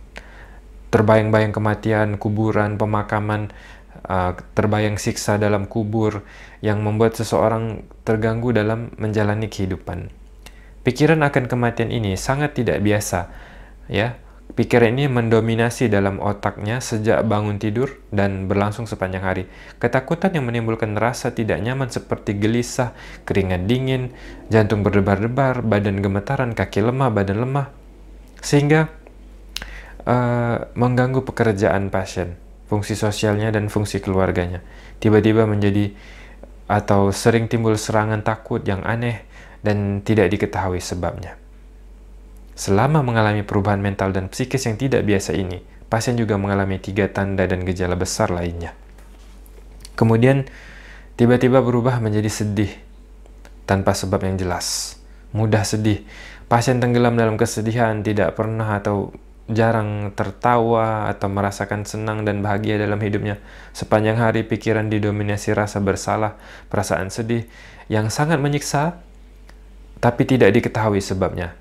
Terbayang-bayang 0.91 1.55
kematian, 1.55 2.19
kuburan, 2.19 2.75
pemakaman, 2.75 3.55
uh, 4.11 4.35
terbayang 4.51 4.99
siksa 4.99 5.39
dalam 5.39 5.71
kubur 5.71 6.27
yang 6.59 6.83
membuat 6.83 7.15
seseorang 7.15 7.87
terganggu 8.03 8.51
dalam 8.51 8.91
menjalani 8.99 9.47
kehidupan. 9.47 10.26
Pikiran 10.87 11.19
akan 11.19 11.51
kematian 11.51 11.91
ini 11.91 12.15
sangat 12.15 12.55
tidak 12.55 12.79
biasa, 12.79 13.27
ya. 13.91 14.15
Pikiran 14.55 14.95
ini 14.95 15.11
mendominasi 15.11 15.91
dalam 15.91 16.23
otaknya 16.23 16.79
sejak 16.79 17.27
bangun 17.27 17.59
tidur 17.59 17.99
dan 18.07 18.47
berlangsung 18.47 18.87
sepanjang 18.87 19.19
hari. 19.19 19.43
Ketakutan 19.83 20.31
yang 20.31 20.47
menimbulkan 20.47 20.95
rasa 20.95 21.35
tidak 21.35 21.59
nyaman 21.59 21.91
seperti 21.91 22.39
gelisah, 22.39 22.95
keringat 23.27 23.67
dingin, 23.67 24.15
jantung 24.47 24.79
berdebar-debar, 24.87 25.59
badan 25.59 25.99
gemetaran, 25.99 26.55
kaki 26.55 26.79
lemah, 26.79 27.11
badan 27.11 27.43
lemah, 27.43 27.67
sehingga 28.39 28.87
uh, 30.07 30.71
mengganggu 30.71 31.19
pekerjaan 31.27 31.91
pasien 31.91 32.39
fungsi 32.71 32.95
sosialnya 32.95 33.51
dan 33.51 33.67
fungsi 33.67 33.99
keluarganya. 33.99 34.63
Tiba-tiba 35.03 35.43
menjadi 35.43 35.91
atau 36.71 37.11
sering 37.11 37.51
timbul 37.51 37.75
serangan 37.75 38.23
takut 38.23 38.63
yang 38.63 38.87
aneh 38.87 39.26
dan 39.61 40.01
tidak 40.05 40.33
diketahui 40.33 40.81
sebabnya. 40.81 41.37
Selama 42.57 43.05
mengalami 43.05 43.45
perubahan 43.45 43.77
mental 43.77 44.09
dan 44.09 44.33
psikis 44.33 44.65
yang 44.65 44.81
tidak 44.81 45.05
biasa 45.05 45.37
ini, 45.37 45.61
pasien 45.87 46.17
juga 46.17 46.41
mengalami 46.41 46.81
tiga 46.81 47.05
tanda 47.05 47.45
dan 47.45 47.61
gejala 47.61 47.93
besar 47.93 48.33
lainnya. 48.33 48.73
Kemudian, 49.93 50.49
tiba-tiba 51.17 51.61
berubah 51.61 52.01
menjadi 52.01 52.29
sedih 52.29 52.73
tanpa 53.69 53.93
sebab 53.93 54.25
yang 54.25 54.41
jelas. 54.41 54.97
Mudah 55.37 55.61
sedih. 55.61 56.01
Pasien 56.47 56.81
tenggelam 56.81 57.13
dalam 57.13 57.35
kesedihan, 57.35 58.01
tidak 58.01 58.33
pernah 58.33 58.79
atau 58.79 59.13
jarang 59.47 60.11
tertawa 60.11 61.07
atau 61.07 61.31
merasakan 61.31 61.87
senang 61.87 62.27
dan 62.27 62.43
bahagia 62.43 62.75
dalam 62.79 62.99
hidupnya. 62.99 63.39
Sepanjang 63.71 64.19
hari 64.19 64.43
pikiran 64.43 64.91
didominasi 64.91 65.55
rasa 65.55 65.79
bersalah, 65.79 66.35
perasaan 66.67 67.07
sedih 67.07 67.47
yang 67.87 68.11
sangat 68.11 68.43
menyiksa, 68.43 68.99
tapi 69.97 70.25
tidak 70.29 70.53
diketahui 70.53 71.01
sebabnya. 71.01 71.57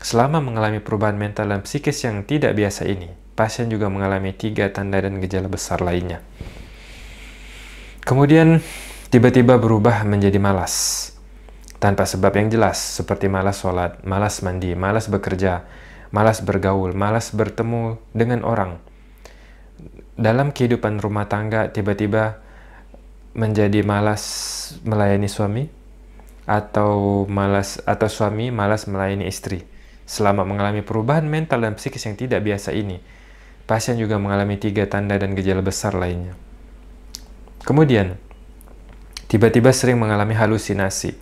Selama 0.00 0.40
mengalami 0.44 0.84
perubahan 0.84 1.16
mental 1.16 1.48
dan 1.48 1.64
psikis 1.64 2.04
yang 2.04 2.28
tidak 2.28 2.52
biasa 2.52 2.84
ini, 2.84 3.08
pasien 3.36 3.72
juga 3.72 3.88
mengalami 3.88 4.36
tiga 4.36 4.68
tanda 4.68 5.00
dan 5.00 5.16
gejala 5.22 5.48
besar 5.48 5.80
lainnya. 5.80 6.20
Kemudian, 8.04 8.60
tiba-tiba 9.08 9.56
berubah 9.56 10.04
menjadi 10.04 10.36
malas. 10.36 11.08
Tanpa 11.80 12.04
sebab 12.04 12.32
yang 12.36 12.48
jelas, 12.52 12.76
seperti 12.76 13.32
malas 13.32 13.60
sholat, 13.64 14.04
malas 14.04 14.44
mandi, 14.44 14.76
malas 14.76 15.08
bekerja, 15.08 15.64
malas 16.12 16.44
bergaul, 16.44 16.92
malas 16.92 17.32
bertemu 17.32 17.96
dengan 18.12 18.44
orang. 18.44 18.76
Dalam 20.20 20.52
kehidupan 20.52 21.00
rumah 21.00 21.26
tangga, 21.32 21.72
tiba-tiba 21.72 22.40
menjadi 23.34 23.82
malas 23.82 24.22
melayani 24.86 25.26
suami, 25.26 25.64
atau 26.44 27.24
malas 27.28 27.80
atau 27.84 28.08
suami 28.08 28.52
malas 28.52 28.84
melayani 28.88 29.28
istri. 29.28 29.64
Selama 30.04 30.44
mengalami 30.44 30.84
perubahan 30.84 31.24
mental 31.24 31.64
dan 31.64 31.80
psikis 31.80 32.04
yang 32.04 32.16
tidak 32.16 32.44
biasa 32.44 32.76
ini, 32.76 33.00
pasien 33.64 33.96
juga 33.96 34.20
mengalami 34.20 34.60
tiga 34.60 34.84
tanda 34.84 35.16
dan 35.16 35.32
gejala 35.32 35.64
besar 35.64 35.96
lainnya. 35.96 36.36
Kemudian, 37.64 38.20
tiba-tiba 39.32 39.72
sering 39.72 39.96
mengalami 39.96 40.36
halusinasi. 40.36 41.16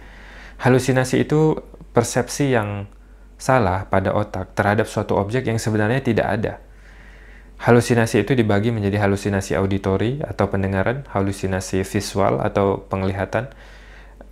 Halusinasi 0.59 1.23
itu 1.23 1.63
persepsi 1.95 2.51
yang 2.51 2.91
salah 3.39 3.87
pada 3.87 4.11
otak 4.15 4.55
terhadap 4.59 4.91
suatu 4.91 5.15
objek 5.15 5.47
yang 5.47 5.63
sebenarnya 5.63 6.03
tidak 6.03 6.27
ada. 6.27 6.55
Halusinasi 7.63 8.27
itu 8.27 8.35
dibagi 8.35 8.75
menjadi 8.75 9.07
halusinasi 9.07 9.55
auditori 9.55 10.19
atau 10.19 10.51
pendengaran, 10.51 11.07
halusinasi 11.15 11.87
visual 11.87 12.43
atau 12.43 12.83
penglihatan, 12.91 13.55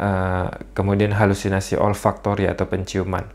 uh, 0.01 0.49
kemudian 0.73 1.13
halusinasi 1.13 1.77
olfaktori 1.77 2.49
atau 2.49 2.65
penciuman. 2.65 3.29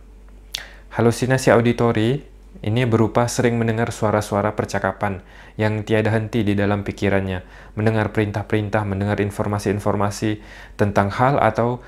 Halusinasi 0.97 1.53
auditori 1.53 2.23
ini 2.63 2.81
berupa 2.87 3.29
sering 3.29 3.61
mendengar 3.61 3.93
suara-suara 3.93 4.57
percakapan 4.57 5.21
yang 5.59 5.85
tiada 5.85 6.09
henti 6.09 6.41
di 6.41 6.57
dalam 6.57 6.81
pikirannya, 6.81 7.45
mendengar 7.77 8.09
perintah-perintah, 8.09 8.81
mendengar 8.87 9.21
informasi-informasi 9.21 10.41
tentang 10.79 11.13
hal 11.13 11.37
atau 11.37 11.83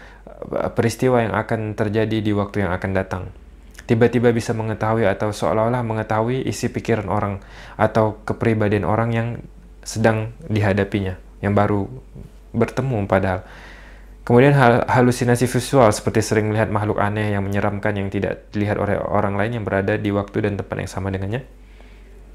eh, 0.53 0.69
peristiwa 0.75 1.23
yang 1.25 1.33
akan 1.33 1.73
terjadi 1.73 2.21
di 2.21 2.31
waktu 2.35 2.67
yang 2.67 2.71
akan 2.75 2.91
datang 2.93 3.23
tiba-tiba 3.87 4.35
bisa 4.35 4.51
mengetahui 4.51 5.07
atau 5.07 5.31
seolah-olah 5.31 5.81
mengetahui 5.81 6.43
isi 6.43 6.67
pikiran 6.67 7.07
orang 7.07 7.39
atau 7.79 8.19
kepribadian 8.27 8.83
orang 8.83 9.09
yang 9.15 9.27
sedang 9.87 10.35
dihadapinya, 10.51 11.15
yang 11.39 11.55
baru 11.55 11.87
bertemu 12.51 13.07
padahal. 13.07 13.47
Kemudian 14.27 14.59
hal 14.59 14.83
halusinasi 14.91 15.47
visual 15.47 15.87
seperti 15.87 16.19
sering 16.19 16.51
melihat 16.51 16.67
makhluk 16.67 16.99
aneh 16.99 17.31
yang 17.31 17.47
menyeramkan 17.47 17.95
yang 17.95 18.11
tidak 18.11 18.51
dilihat 18.51 18.75
oleh 18.75 18.99
orang 18.99 19.39
lain 19.39 19.55
yang 19.55 19.63
berada 19.63 19.95
di 19.95 20.11
waktu 20.11 20.43
dan 20.43 20.59
tempat 20.59 20.83
yang 20.83 20.91
sama 20.91 21.07
dengannya. 21.15 21.47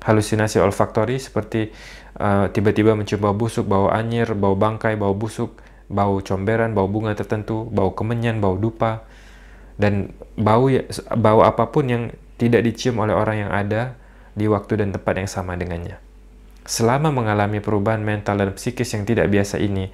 Halusinasi 0.00 0.56
olfaktori 0.56 1.20
seperti 1.20 1.68
uh, 2.16 2.48
tiba-tiba 2.48 2.96
mencium 2.96 3.20
bau 3.20 3.36
busuk, 3.36 3.68
bau 3.68 3.92
anyir, 3.92 4.32
bau 4.32 4.56
bangkai, 4.56 4.96
bau 4.96 5.12
busuk, 5.12 5.60
bau 5.92 6.24
comberan, 6.24 6.72
bau 6.72 6.88
bunga 6.88 7.12
tertentu, 7.12 7.68
bau 7.68 7.92
kemenyan, 7.92 8.40
bau 8.40 8.56
dupa, 8.56 9.04
dan 9.76 10.16
bau 10.40 10.72
ya, 10.72 10.88
bau 11.12 11.44
apa 11.44 11.68
pun 11.68 11.92
yang 11.92 12.02
tidak 12.40 12.64
dicium 12.72 13.04
oleh 13.04 13.12
orang 13.12 13.44
yang 13.44 13.52
ada 13.52 14.00
di 14.32 14.48
waktu 14.48 14.80
dan 14.80 14.96
tempat 14.96 15.20
yang 15.20 15.28
sama 15.28 15.60
dengannya. 15.60 16.00
Selama 16.64 17.12
mengalami 17.12 17.60
perubahan 17.60 18.00
mental 18.00 18.40
dan 18.40 18.56
psikis 18.56 18.96
yang 18.96 19.04
tidak 19.04 19.28
biasa 19.28 19.60
ini, 19.60 19.92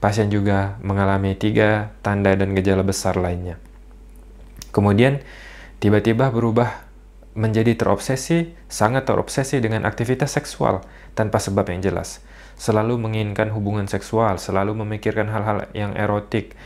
pasien 0.00 0.32
juga 0.32 0.80
mengalami 0.80 1.36
tiga 1.36 1.92
tanda 2.00 2.32
dan 2.32 2.56
gejala 2.56 2.80
besar 2.80 3.20
lainnya. 3.20 3.60
Kemudian, 4.72 5.20
tiba-tiba 5.78 6.32
berubah 6.32 6.88
menjadi 7.36 7.78
terobsesi, 7.78 8.56
sangat 8.66 9.06
terobsesi 9.06 9.62
dengan 9.62 9.86
aktivitas 9.86 10.34
seksual 10.34 10.82
tanpa 11.14 11.38
sebab 11.38 11.68
yang 11.70 11.84
jelas. 11.84 12.24
Selalu 12.58 12.98
menginginkan 13.00 13.52
hubungan 13.54 13.86
seksual, 13.86 14.36
selalu 14.36 14.76
memikirkan 14.82 15.30
hal-hal 15.30 15.70
yang 15.72 15.94
erotik, 15.94 16.56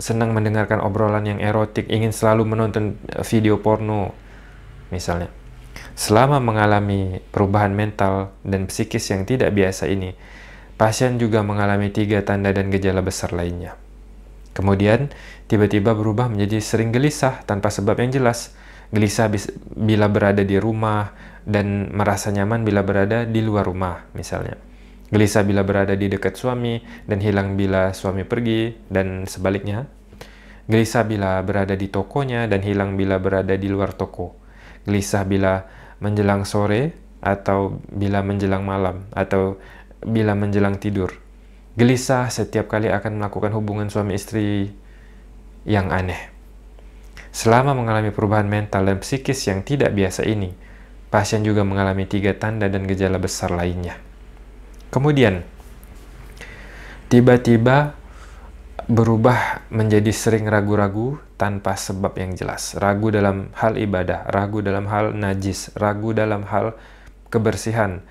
senang 0.00 0.34
mendengarkan 0.34 0.82
obrolan 0.82 1.22
yang 1.22 1.38
erotik, 1.38 1.86
ingin 1.86 2.10
selalu 2.10 2.48
menonton 2.48 2.98
eh, 3.12 3.22
video 3.26 3.60
porno, 3.60 4.14
misalnya. 4.90 5.30
Selama 5.92 6.40
mengalami 6.40 7.20
perubahan 7.30 7.72
mental 7.72 8.32
dan 8.42 8.66
psikis 8.66 9.12
yang 9.12 9.28
tidak 9.28 9.52
biasa 9.52 9.92
ini, 9.92 10.16
pasien 10.82 11.14
juga 11.14 11.46
mengalami 11.46 11.94
tiga 11.94 12.26
tanda 12.26 12.50
dan 12.50 12.66
gejala 12.74 13.06
besar 13.06 13.30
lainnya. 13.30 13.78
Kemudian, 14.50 15.14
tiba-tiba 15.46 15.94
berubah 15.94 16.26
menjadi 16.26 16.58
sering 16.58 16.90
gelisah 16.90 17.46
tanpa 17.46 17.70
sebab 17.70 18.02
yang 18.02 18.10
jelas. 18.10 18.50
Gelisah 18.90 19.30
bila 19.78 20.10
berada 20.10 20.42
di 20.42 20.58
rumah 20.58 21.14
dan 21.46 21.94
merasa 21.94 22.34
nyaman 22.34 22.66
bila 22.66 22.82
berada 22.82 23.22
di 23.22 23.38
luar 23.46 23.70
rumah, 23.70 24.10
misalnya. 24.18 24.58
Gelisah 25.14 25.46
bila 25.46 25.62
berada 25.62 25.94
di 25.94 26.10
dekat 26.10 26.34
suami 26.34 26.82
dan 27.06 27.22
hilang 27.22 27.54
bila 27.54 27.94
suami 27.94 28.26
pergi 28.26 28.74
dan 28.90 29.22
sebaliknya. 29.30 29.86
Gelisah 30.66 31.06
bila 31.06 31.38
berada 31.46 31.78
di 31.78 31.94
tokonya 31.94 32.50
dan 32.50 32.58
hilang 32.58 32.98
bila 32.98 33.22
berada 33.22 33.54
di 33.54 33.70
luar 33.70 33.94
toko. 33.94 34.34
Gelisah 34.82 35.22
bila 35.30 35.62
menjelang 36.02 36.42
sore 36.42 36.90
atau 37.22 37.78
bila 37.86 38.18
menjelang 38.26 38.66
malam 38.66 39.06
atau 39.14 39.62
bila 40.06 40.34
menjelang 40.34 40.78
tidur. 40.78 41.14
Gelisah 41.72 42.28
setiap 42.28 42.68
kali 42.68 42.92
akan 42.92 43.16
melakukan 43.16 43.52
hubungan 43.56 43.88
suami 43.88 44.18
istri 44.18 44.68
yang 45.64 45.88
aneh. 45.88 46.28
Selama 47.32 47.72
mengalami 47.72 48.12
perubahan 48.12 48.44
mental 48.44 48.84
dan 48.84 49.00
psikis 49.00 49.48
yang 49.48 49.64
tidak 49.64 49.96
biasa 49.96 50.28
ini, 50.28 50.52
pasien 51.08 51.40
juga 51.40 51.64
mengalami 51.64 52.04
tiga 52.04 52.36
tanda 52.36 52.68
dan 52.68 52.84
gejala 52.84 53.16
besar 53.16 53.48
lainnya. 53.48 53.96
Kemudian, 54.92 55.40
tiba-tiba 57.08 57.96
berubah 58.84 59.64
menjadi 59.72 60.12
sering 60.12 60.44
ragu-ragu 60.44 61.16
tanpa 61.40 61.80
sebab 61.80 62.12
yang 62.20 62.36
jelas. 62.36 62.76
Ragu 62.76 63.08
dalam 63.08 63.48
hal 63.56 63.80
ibadah, 63.80 64.28
ragu 64.28 64.60
dalam 64.60 64.84
hal 64.92 65.16
najis, 65.16 65.72
ragu 65.72 66.12
dalam 66.12 66.44
hal 66.44 66.76
kebersihan, 67.32 68.04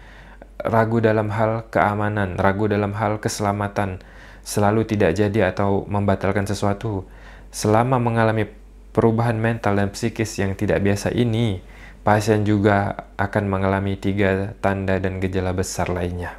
ragu 0.65 1.01
dalam 1.01 1.29
hal 1.33 1.67
keamanan, 1.73 2.37
ragu 2.37 2.69
dalam 2.69 2.93
hal 2.93 3.17
keselamatan, 3.17 4.01
selalu 4.41 4.85
tidak 4.85 5.17
jadi 5.17 5.53
atau 5.53 5.85
membatalkan 5.89 6.45
sesuatu. 6.45 7.05
Selama 7.51 7.99
mengalami 7.99 8.47
perubahan 8.95 9.35
mental 9.35 9.75
dan 9.75 9.89
psikis 9.91 10.39
yang 10.39 10.55
tidak 10.55 10.79
biasa 10.83 11.11
ini, 11.11 11.59
pasien 12.01 12.47
juga 12.47 13.07
akan 13.17 13.43
mengalami 13.47 13.97
tiga 13.97 14.55
tanda 14.63 14.97
dan 14.97 15.19
gejala 15.19 15.51
besar 15.51 15.91
lainnya. 15.91 16.37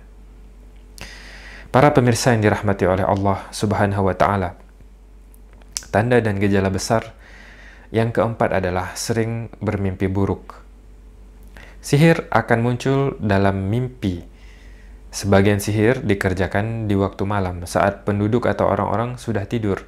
Para 1.73 1.97
pemirsa 1.97 2.37
yang 2.37 2.45
dirahmati 2.45 2.85
oleh 2.85 3.05
Allah 3.05 3.49
Subhanahu 3.49 4.05
wa 4.05 4.13
taala. 4.13 4.61
Tanda 5.89 6.21
dan 6.21 6.41
gejala 6.41 6.69
besar 6.73 7.13
yang 7.93 8.13
keempat 8.13 8.61
adalah 8.61 8.97
sering 8.97 9.53
bermimpi 9.61 10.09
buruk. 10.09 10.62
Sihir 11.83 12.31
akan 12.31 12.63
muncul 12.63 13.19
dalam 13.19 13.67
mimpi. 13.67 14.23
Sebagian 15.11 15.59
sihir 15.59 16.07
dikerjakan 16.07 16.87
di 16.87 16.95
waktu 16.95 17.27
malam 17.27 17.67
saat 17.67 18.07
penduduk 18.07 18.47
atau 18.47 18.71
orang-orang 18.71 19.19
sudah 19.19 19.51
tidur. 19.51 19.83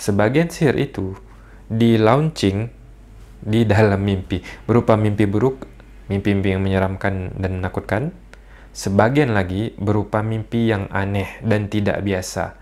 Sebagian 0.00 0.48
sihir 0.48 0.80
itu 0.80 1.12
di 1.68 2.00
launching 2.00 2.72
di 3.44 3.68
dalam 3.68 4.00
mimpi, 4.00 4.40
berupa 4.64 4.96
mimpi 4.96 5.28
buruk, 5.28 5.68
mimpi-mimpi 6.08 6.56
yang 6.56 6.64
menyeramkan 6.64 7.36
dan 7.36 7.60
menakutkan. 7.60 8.16
Sebagian 8.72 9.36
lagi 9.36 9.76
berupa 9.76 10.24
mimpi 10.24 10.72
yang 10.72 10.88
aneh 10.88 11.36
dan 11.44 11.68
tidak 11.68 12.00
biasa. 12.00 12.56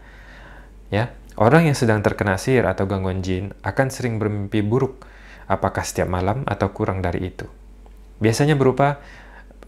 Ya, 0.91 1.15
orang 1.39 1.71
yang 1.71 1.79
sedang 1.79 2.03
terkena 2.03 2.43
sihir 2.43 2.67
atau 2.67 2.91
gangguan 2.91 3.23
jin 3.23 3.55
akan 3.63 3.87
sering 3.87 4.19
bermimpi 4.19 4.67
buruk, 4.67 5.07
apakah 5.47 5.87
setiap 5.87 6.11
malam 6.11 6.43
atau 6.43 6.75
kurang 6.75 7.07
dari 7.07 7.31
itu. 7.31 7.47
Biasanya 8.17 8.57
berupa 8.57 9.01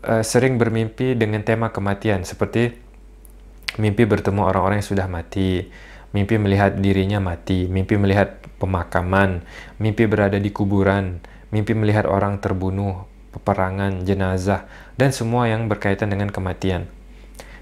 uh, 0.05 0.25
sering 0.25 0.57
bermimpi 0.57 1.15
dengan 1.15 1.45
tema 1.45 1.69
kematian 1.69 2.25
seperti 2.25 2.73
mimpi 3.77 4.09
bertemu 4.09 4.43
orang-orang 4.49 4.81
yang 4.81 4.91
sudah 4.91 5.07
mati, 5.07 5.69
mimpi 6.17 6.41
melihat 6.41 6.81
dirinya 6.81 7.21
mati, 7.21 7.69
mimpi 7.69 8.01
melihat 8.01 8.41
pemakaman, 8.59 9.45
mimpi 9.79 10.09
berada 10.09 10.41
di 10.41 10.51
kuburan, 10.51 11.21
mimpi 11.55 11.77
melihat 11.77 12.09
orang 12.09 12.41
terbunuh, 12.41 13.07
peperangan, 13.37 14.03
jenazah, 14.09 14.67
dan 14.97 15.15
semua 15.15 15.47
yang 15.47 15.69
berkaitan 15.69 16.09
dengan 16.09 16.33
kematian. 16.33 16.89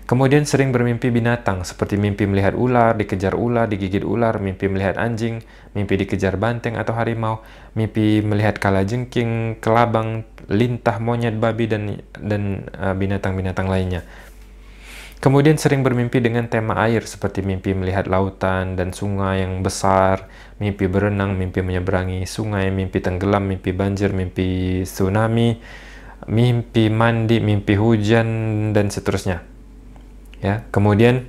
Kemudian 0.07 0.47
sering 0.47 0.71
bermimpi 0.71 1.11
binatang, 1.11 1.67
seperti 1.67 1.99
mimpi 1.99 2.31
melihat 2.31 2.55
ular, 2.55 2.95
dikejar 2.95 3.35
ular, 3.35 3.67
digigit 3.67 4.07
ular, 4.07 4.39
mimpi 4.39 4.71
melihat 4.71 5.03
anjing, 5.03 5.43
mimpi 5.75 5.99
dikejar 5.99 6.39
banteng 6.39 6.79
atau 6.79 6.95
harimau, 6.95 7.43
mimpi 7.75 8.23
melihat 8.23 8.63
kalajengking, 8.63 9.59
kelabang, 9.59 10.23
lintah, 10.47 11.03
monyet, 11.03 11.35
babi, 11.43 11.67
dan 11.67 11.99
dan 12.23 12.71
uh, 12.79 12.95
binatang-binatang 12.95 13.67
uh, 13.67 13.73
lainnya. 13.75 14.07
Kemudian 15.19 15.59
sering 15.59 15.83
bermimpi 15.83 16.23
dengan 16.23 16.47
tema 16.47 16.79
air, 16.87 17.03
seperti 17.03 17.43
mimpi 17.43 17.75
melihat 17.75 18.07
lautan 18.07 18.79
dan 18.79 18.95
sungai 18.95 19.43
yang 19.43 19.67
besar, 19.67 20.31
mimpi 20.63 20.87
berenang, 20.87 21.35
mimpi 21.35 21.67
menyeberangi 21.67 22.23
sungai, 22.31 22.71
mimpi 22.71 23.03
tenggelam, 23.03 23.43
mimpi 23.43 23.75
banjir, 23.75 24.15
mimpi 24.15 24.87
tsunami, 24.87 25.59
mimpi 26.31 26.95
mandi, 26.95 27.43
mimpi 27.43 27.75
hujan, 27.75 28.71
dan 28.71 28.87
seterusnya 28.87 29.56
ya 30.47 30.63
kemudian 30.71 31.27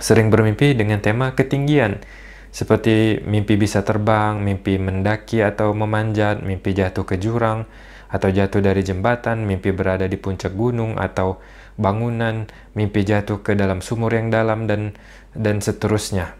sering 0.00 0.32
bermimpi 0.32 0.72
dengan 0.72 1.04
tema 1.04 1.36
ketinggian 1.36 2.00
seperti 2.48 3.20
mimpi 3.28 3.60
bisa 3.60 3.84
terbang, 3.84 4.40
mimpi 4.40 4.80
mendaki 4.80 5.44
atau 5.44 5.76
memanjat, 5.76 6.40
mimpi 6.40 6.72
jatuh 6.72 7.04
ke 7.04 7.20
jurang 7.20 7.68
atau 8.08 8.32
jatuh 8.32 8.64
dari 8.64 8.80
jembatan, 8.80 9.44
mimpi 9.44 9.68
berada 9.68 10.08
di 10.08 10.16
puncak 10.16 10.56
gunung 10.56 10.96
atau 10.96 11.36
bangunan, 11.76 12.48
mimpi 12.72 13.04
jatuh 13.04 13.44
ke 13.44 13.52
dalam 13.52 13.84
sumur 13.84 14.16
yang 14.16 14.32
dalam 14.32 14.64
dan 14.64 14.96
dan 15.36 15.60
seterusnya. 15.60 16.34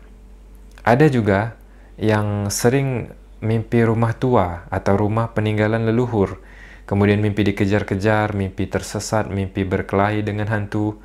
Ada 0.80 1.12
juga 1.12 1.60
yang 2.00 2.48
sering 2.48 3.12
mimpi 3.44 3.84
rumah 3.84 4.16
tua 4.16 4.64
atau 4.72 4.96
rumah 4.96 5.36
peninggalan 5.36 5.84
leluhur, 5.84 6.40
kemudian 6.88 7.20
mimpi 7.20 7.44
dikejar-kejar, 7.52 8.32
mimpi 8.32 8.64
tersesat, 8.64 9.28
mimpi 9.28 9.62
berkelahi 9.68 10.24
dengan 10.24 10.48
hantu, 10.48 10.96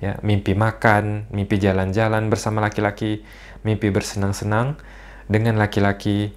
ya 0.00 0.16
mimpi 0.24 0.56
makan, 0.56 1.28
mimpi 1.28 1.60
jalan-jalan 1.60 2.32
bersama 2.32 2.64
laki-laki, 2.64 3.20
mimpi 3.62 3.92
bersenang-senang 3.92 4.80
dengan 5.28 5.60
laki-laki 5.60 6.32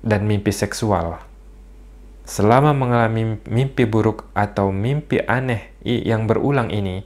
dan 0.00 0.24
mimpi 0.24 0.54
seksual. 0.54 1.18
Selama 2.22 2.70
mengalami 2.70 3.42
mimpi 3.50 3.84
buruk 3.90 4.30
atau 4.38 4.70
mimpi 4.70 5.18
aneh 5.18 5.74
yang 5.82 6.30
berulang 6.30 6.70
ini, 6.70 7.02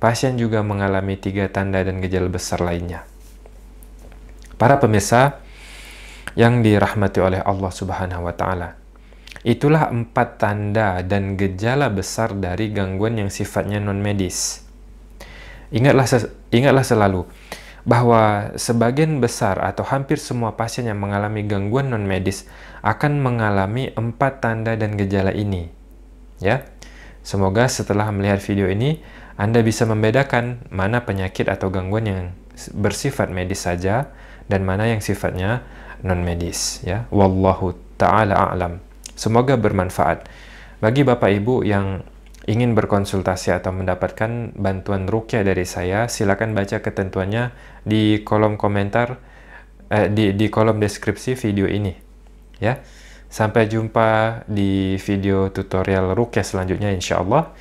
pasien 0.00 0.40
juga 0.40 0.64
mengalami 0.64 1.20
tiga 1.20 1.52
tanda 1.52 1.84
dan 1.84 2.00
gejala 2.00 2.32
besar 2.32 2.64
lainnya. 2.64 3.04
Para 4.56 4.80
pemirsa 4.80 5.44
yang 6.32 6.64
dirahmati 6.64 7.20
oleh 7.20 7.40
Allah 7.44 7.68
Subhanahu 7.68 8.24
wa 8.24 8.32
taala. 8.32 8.80
Itulah 9.44 9.92
empat 9.92 10.40
tanda 10.40 11.04
dan 11.04 11.36
gejala 11.36 11.92
besar 11.92 12.32
dari 12.32 12.72
gangguan 12.72 13.20
yang 13.20 13.28
sifatnya 13.28 13.76
non 13.76 14.00
medis 14.00 14.63
Ingatlah, 15.74 16.06
ingatlah 16.54 16.86
selalu 16.86 17.26
bahwa 17.84 18.54
sebagian 18.56 19.20
besar 19.20 19.60
atau 19.60 19.84
hampir 19.84 20.16
semua 20.16 20.56
pasien 20.56 20.88
yang 20.88 21.02
mengalami 21.02 21.44
gangguan 21.44 21.92
non 21.92 22.06
medis 22.06 22.48
akan 22.80 23.20
mengalami 23.20 23.92
empat 23.92 24.40
tanda 24.40 24.78
dan 24.78 24.96
gejala 24.96 25.34
ini. 25.34 25.68
Ya, 26.40 26.64
semoga 27.20 27.68
setelah 27.68 28.08
melihat 28.14 28.40
video 28.40 28.70
ini 28.70 29.04
Anda 29.36 29.60
bisa 29.66 29.84
membedakan 29.84 30.70
mana 30.70 31.02
penyakit 31.02 31.50
atau 31.50 31.68
gangguan 31.68 32.06
yang 32.06 32.20
bersifat 32.72 33.28
medis 33.34 33.66
saja 33.66 34.14
dan 34.46 34.62
mana 34.62 34.88
yang 34.88 35.02
sifatnya 35.02 35.66
non 36.00 36.22
medis. 36.22 36.80
Ya, 36.86 37.10
wallahu 37.12 37.76
taala 37.98 38.38
a'lam. 38.38 38.78
Semoga 39.18 39.60
bermanfaat 39.60 40.26
bagi 40.78 41.02
Bapak 41.02 41.30
Ibu 41.34 41.66
yang 41.66 42.06
ingin 42.49 42.73
berkonsultasi 42.73 43.53
atau 43.53 43.69
mendapatkan 43.69 44.57
bantuan 44.57 45.05
rukyah 45.05 45.45
dari 45.45 45.69
saya, 45.69 46.09
silakan 46.09 46.57
baca 46.57 46.81
ketentuannya 46.81 47.53
di 47.85 48.25
kolom 48.25 48.57
komentar 48.57 49.21
eh, 49.93 50.09
di 50.09 50.33
di 50.33 50.47
kolom 50.49 50.81
deskripsi 50.81 51.37
video 51.37 51.69
ini. 51.69 51.93
Ya. 52.57 52.81
Sampai 53.29 53.69
jumpa 53.69 54.41
di 54.49 54.97
video 54.97 55.53
tutorial 55.53 56.17
rukyah 56.17 56.41
selanjutnya 56.41 56.89
insyaallah. 56.89 57.53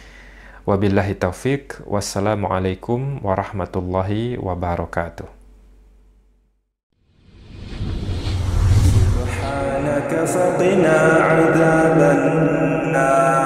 Wabillahi 0.65 1.13
taufik. 1.21 1.85
Wassalamualaikum 1.85 3.21
warahmatullahi 3.21 4.41
wabarakatuh. 4.41 5.29
Subhanaka 9.13 10.25
faqina 10.25 10.97
ربنا 12.89 13.42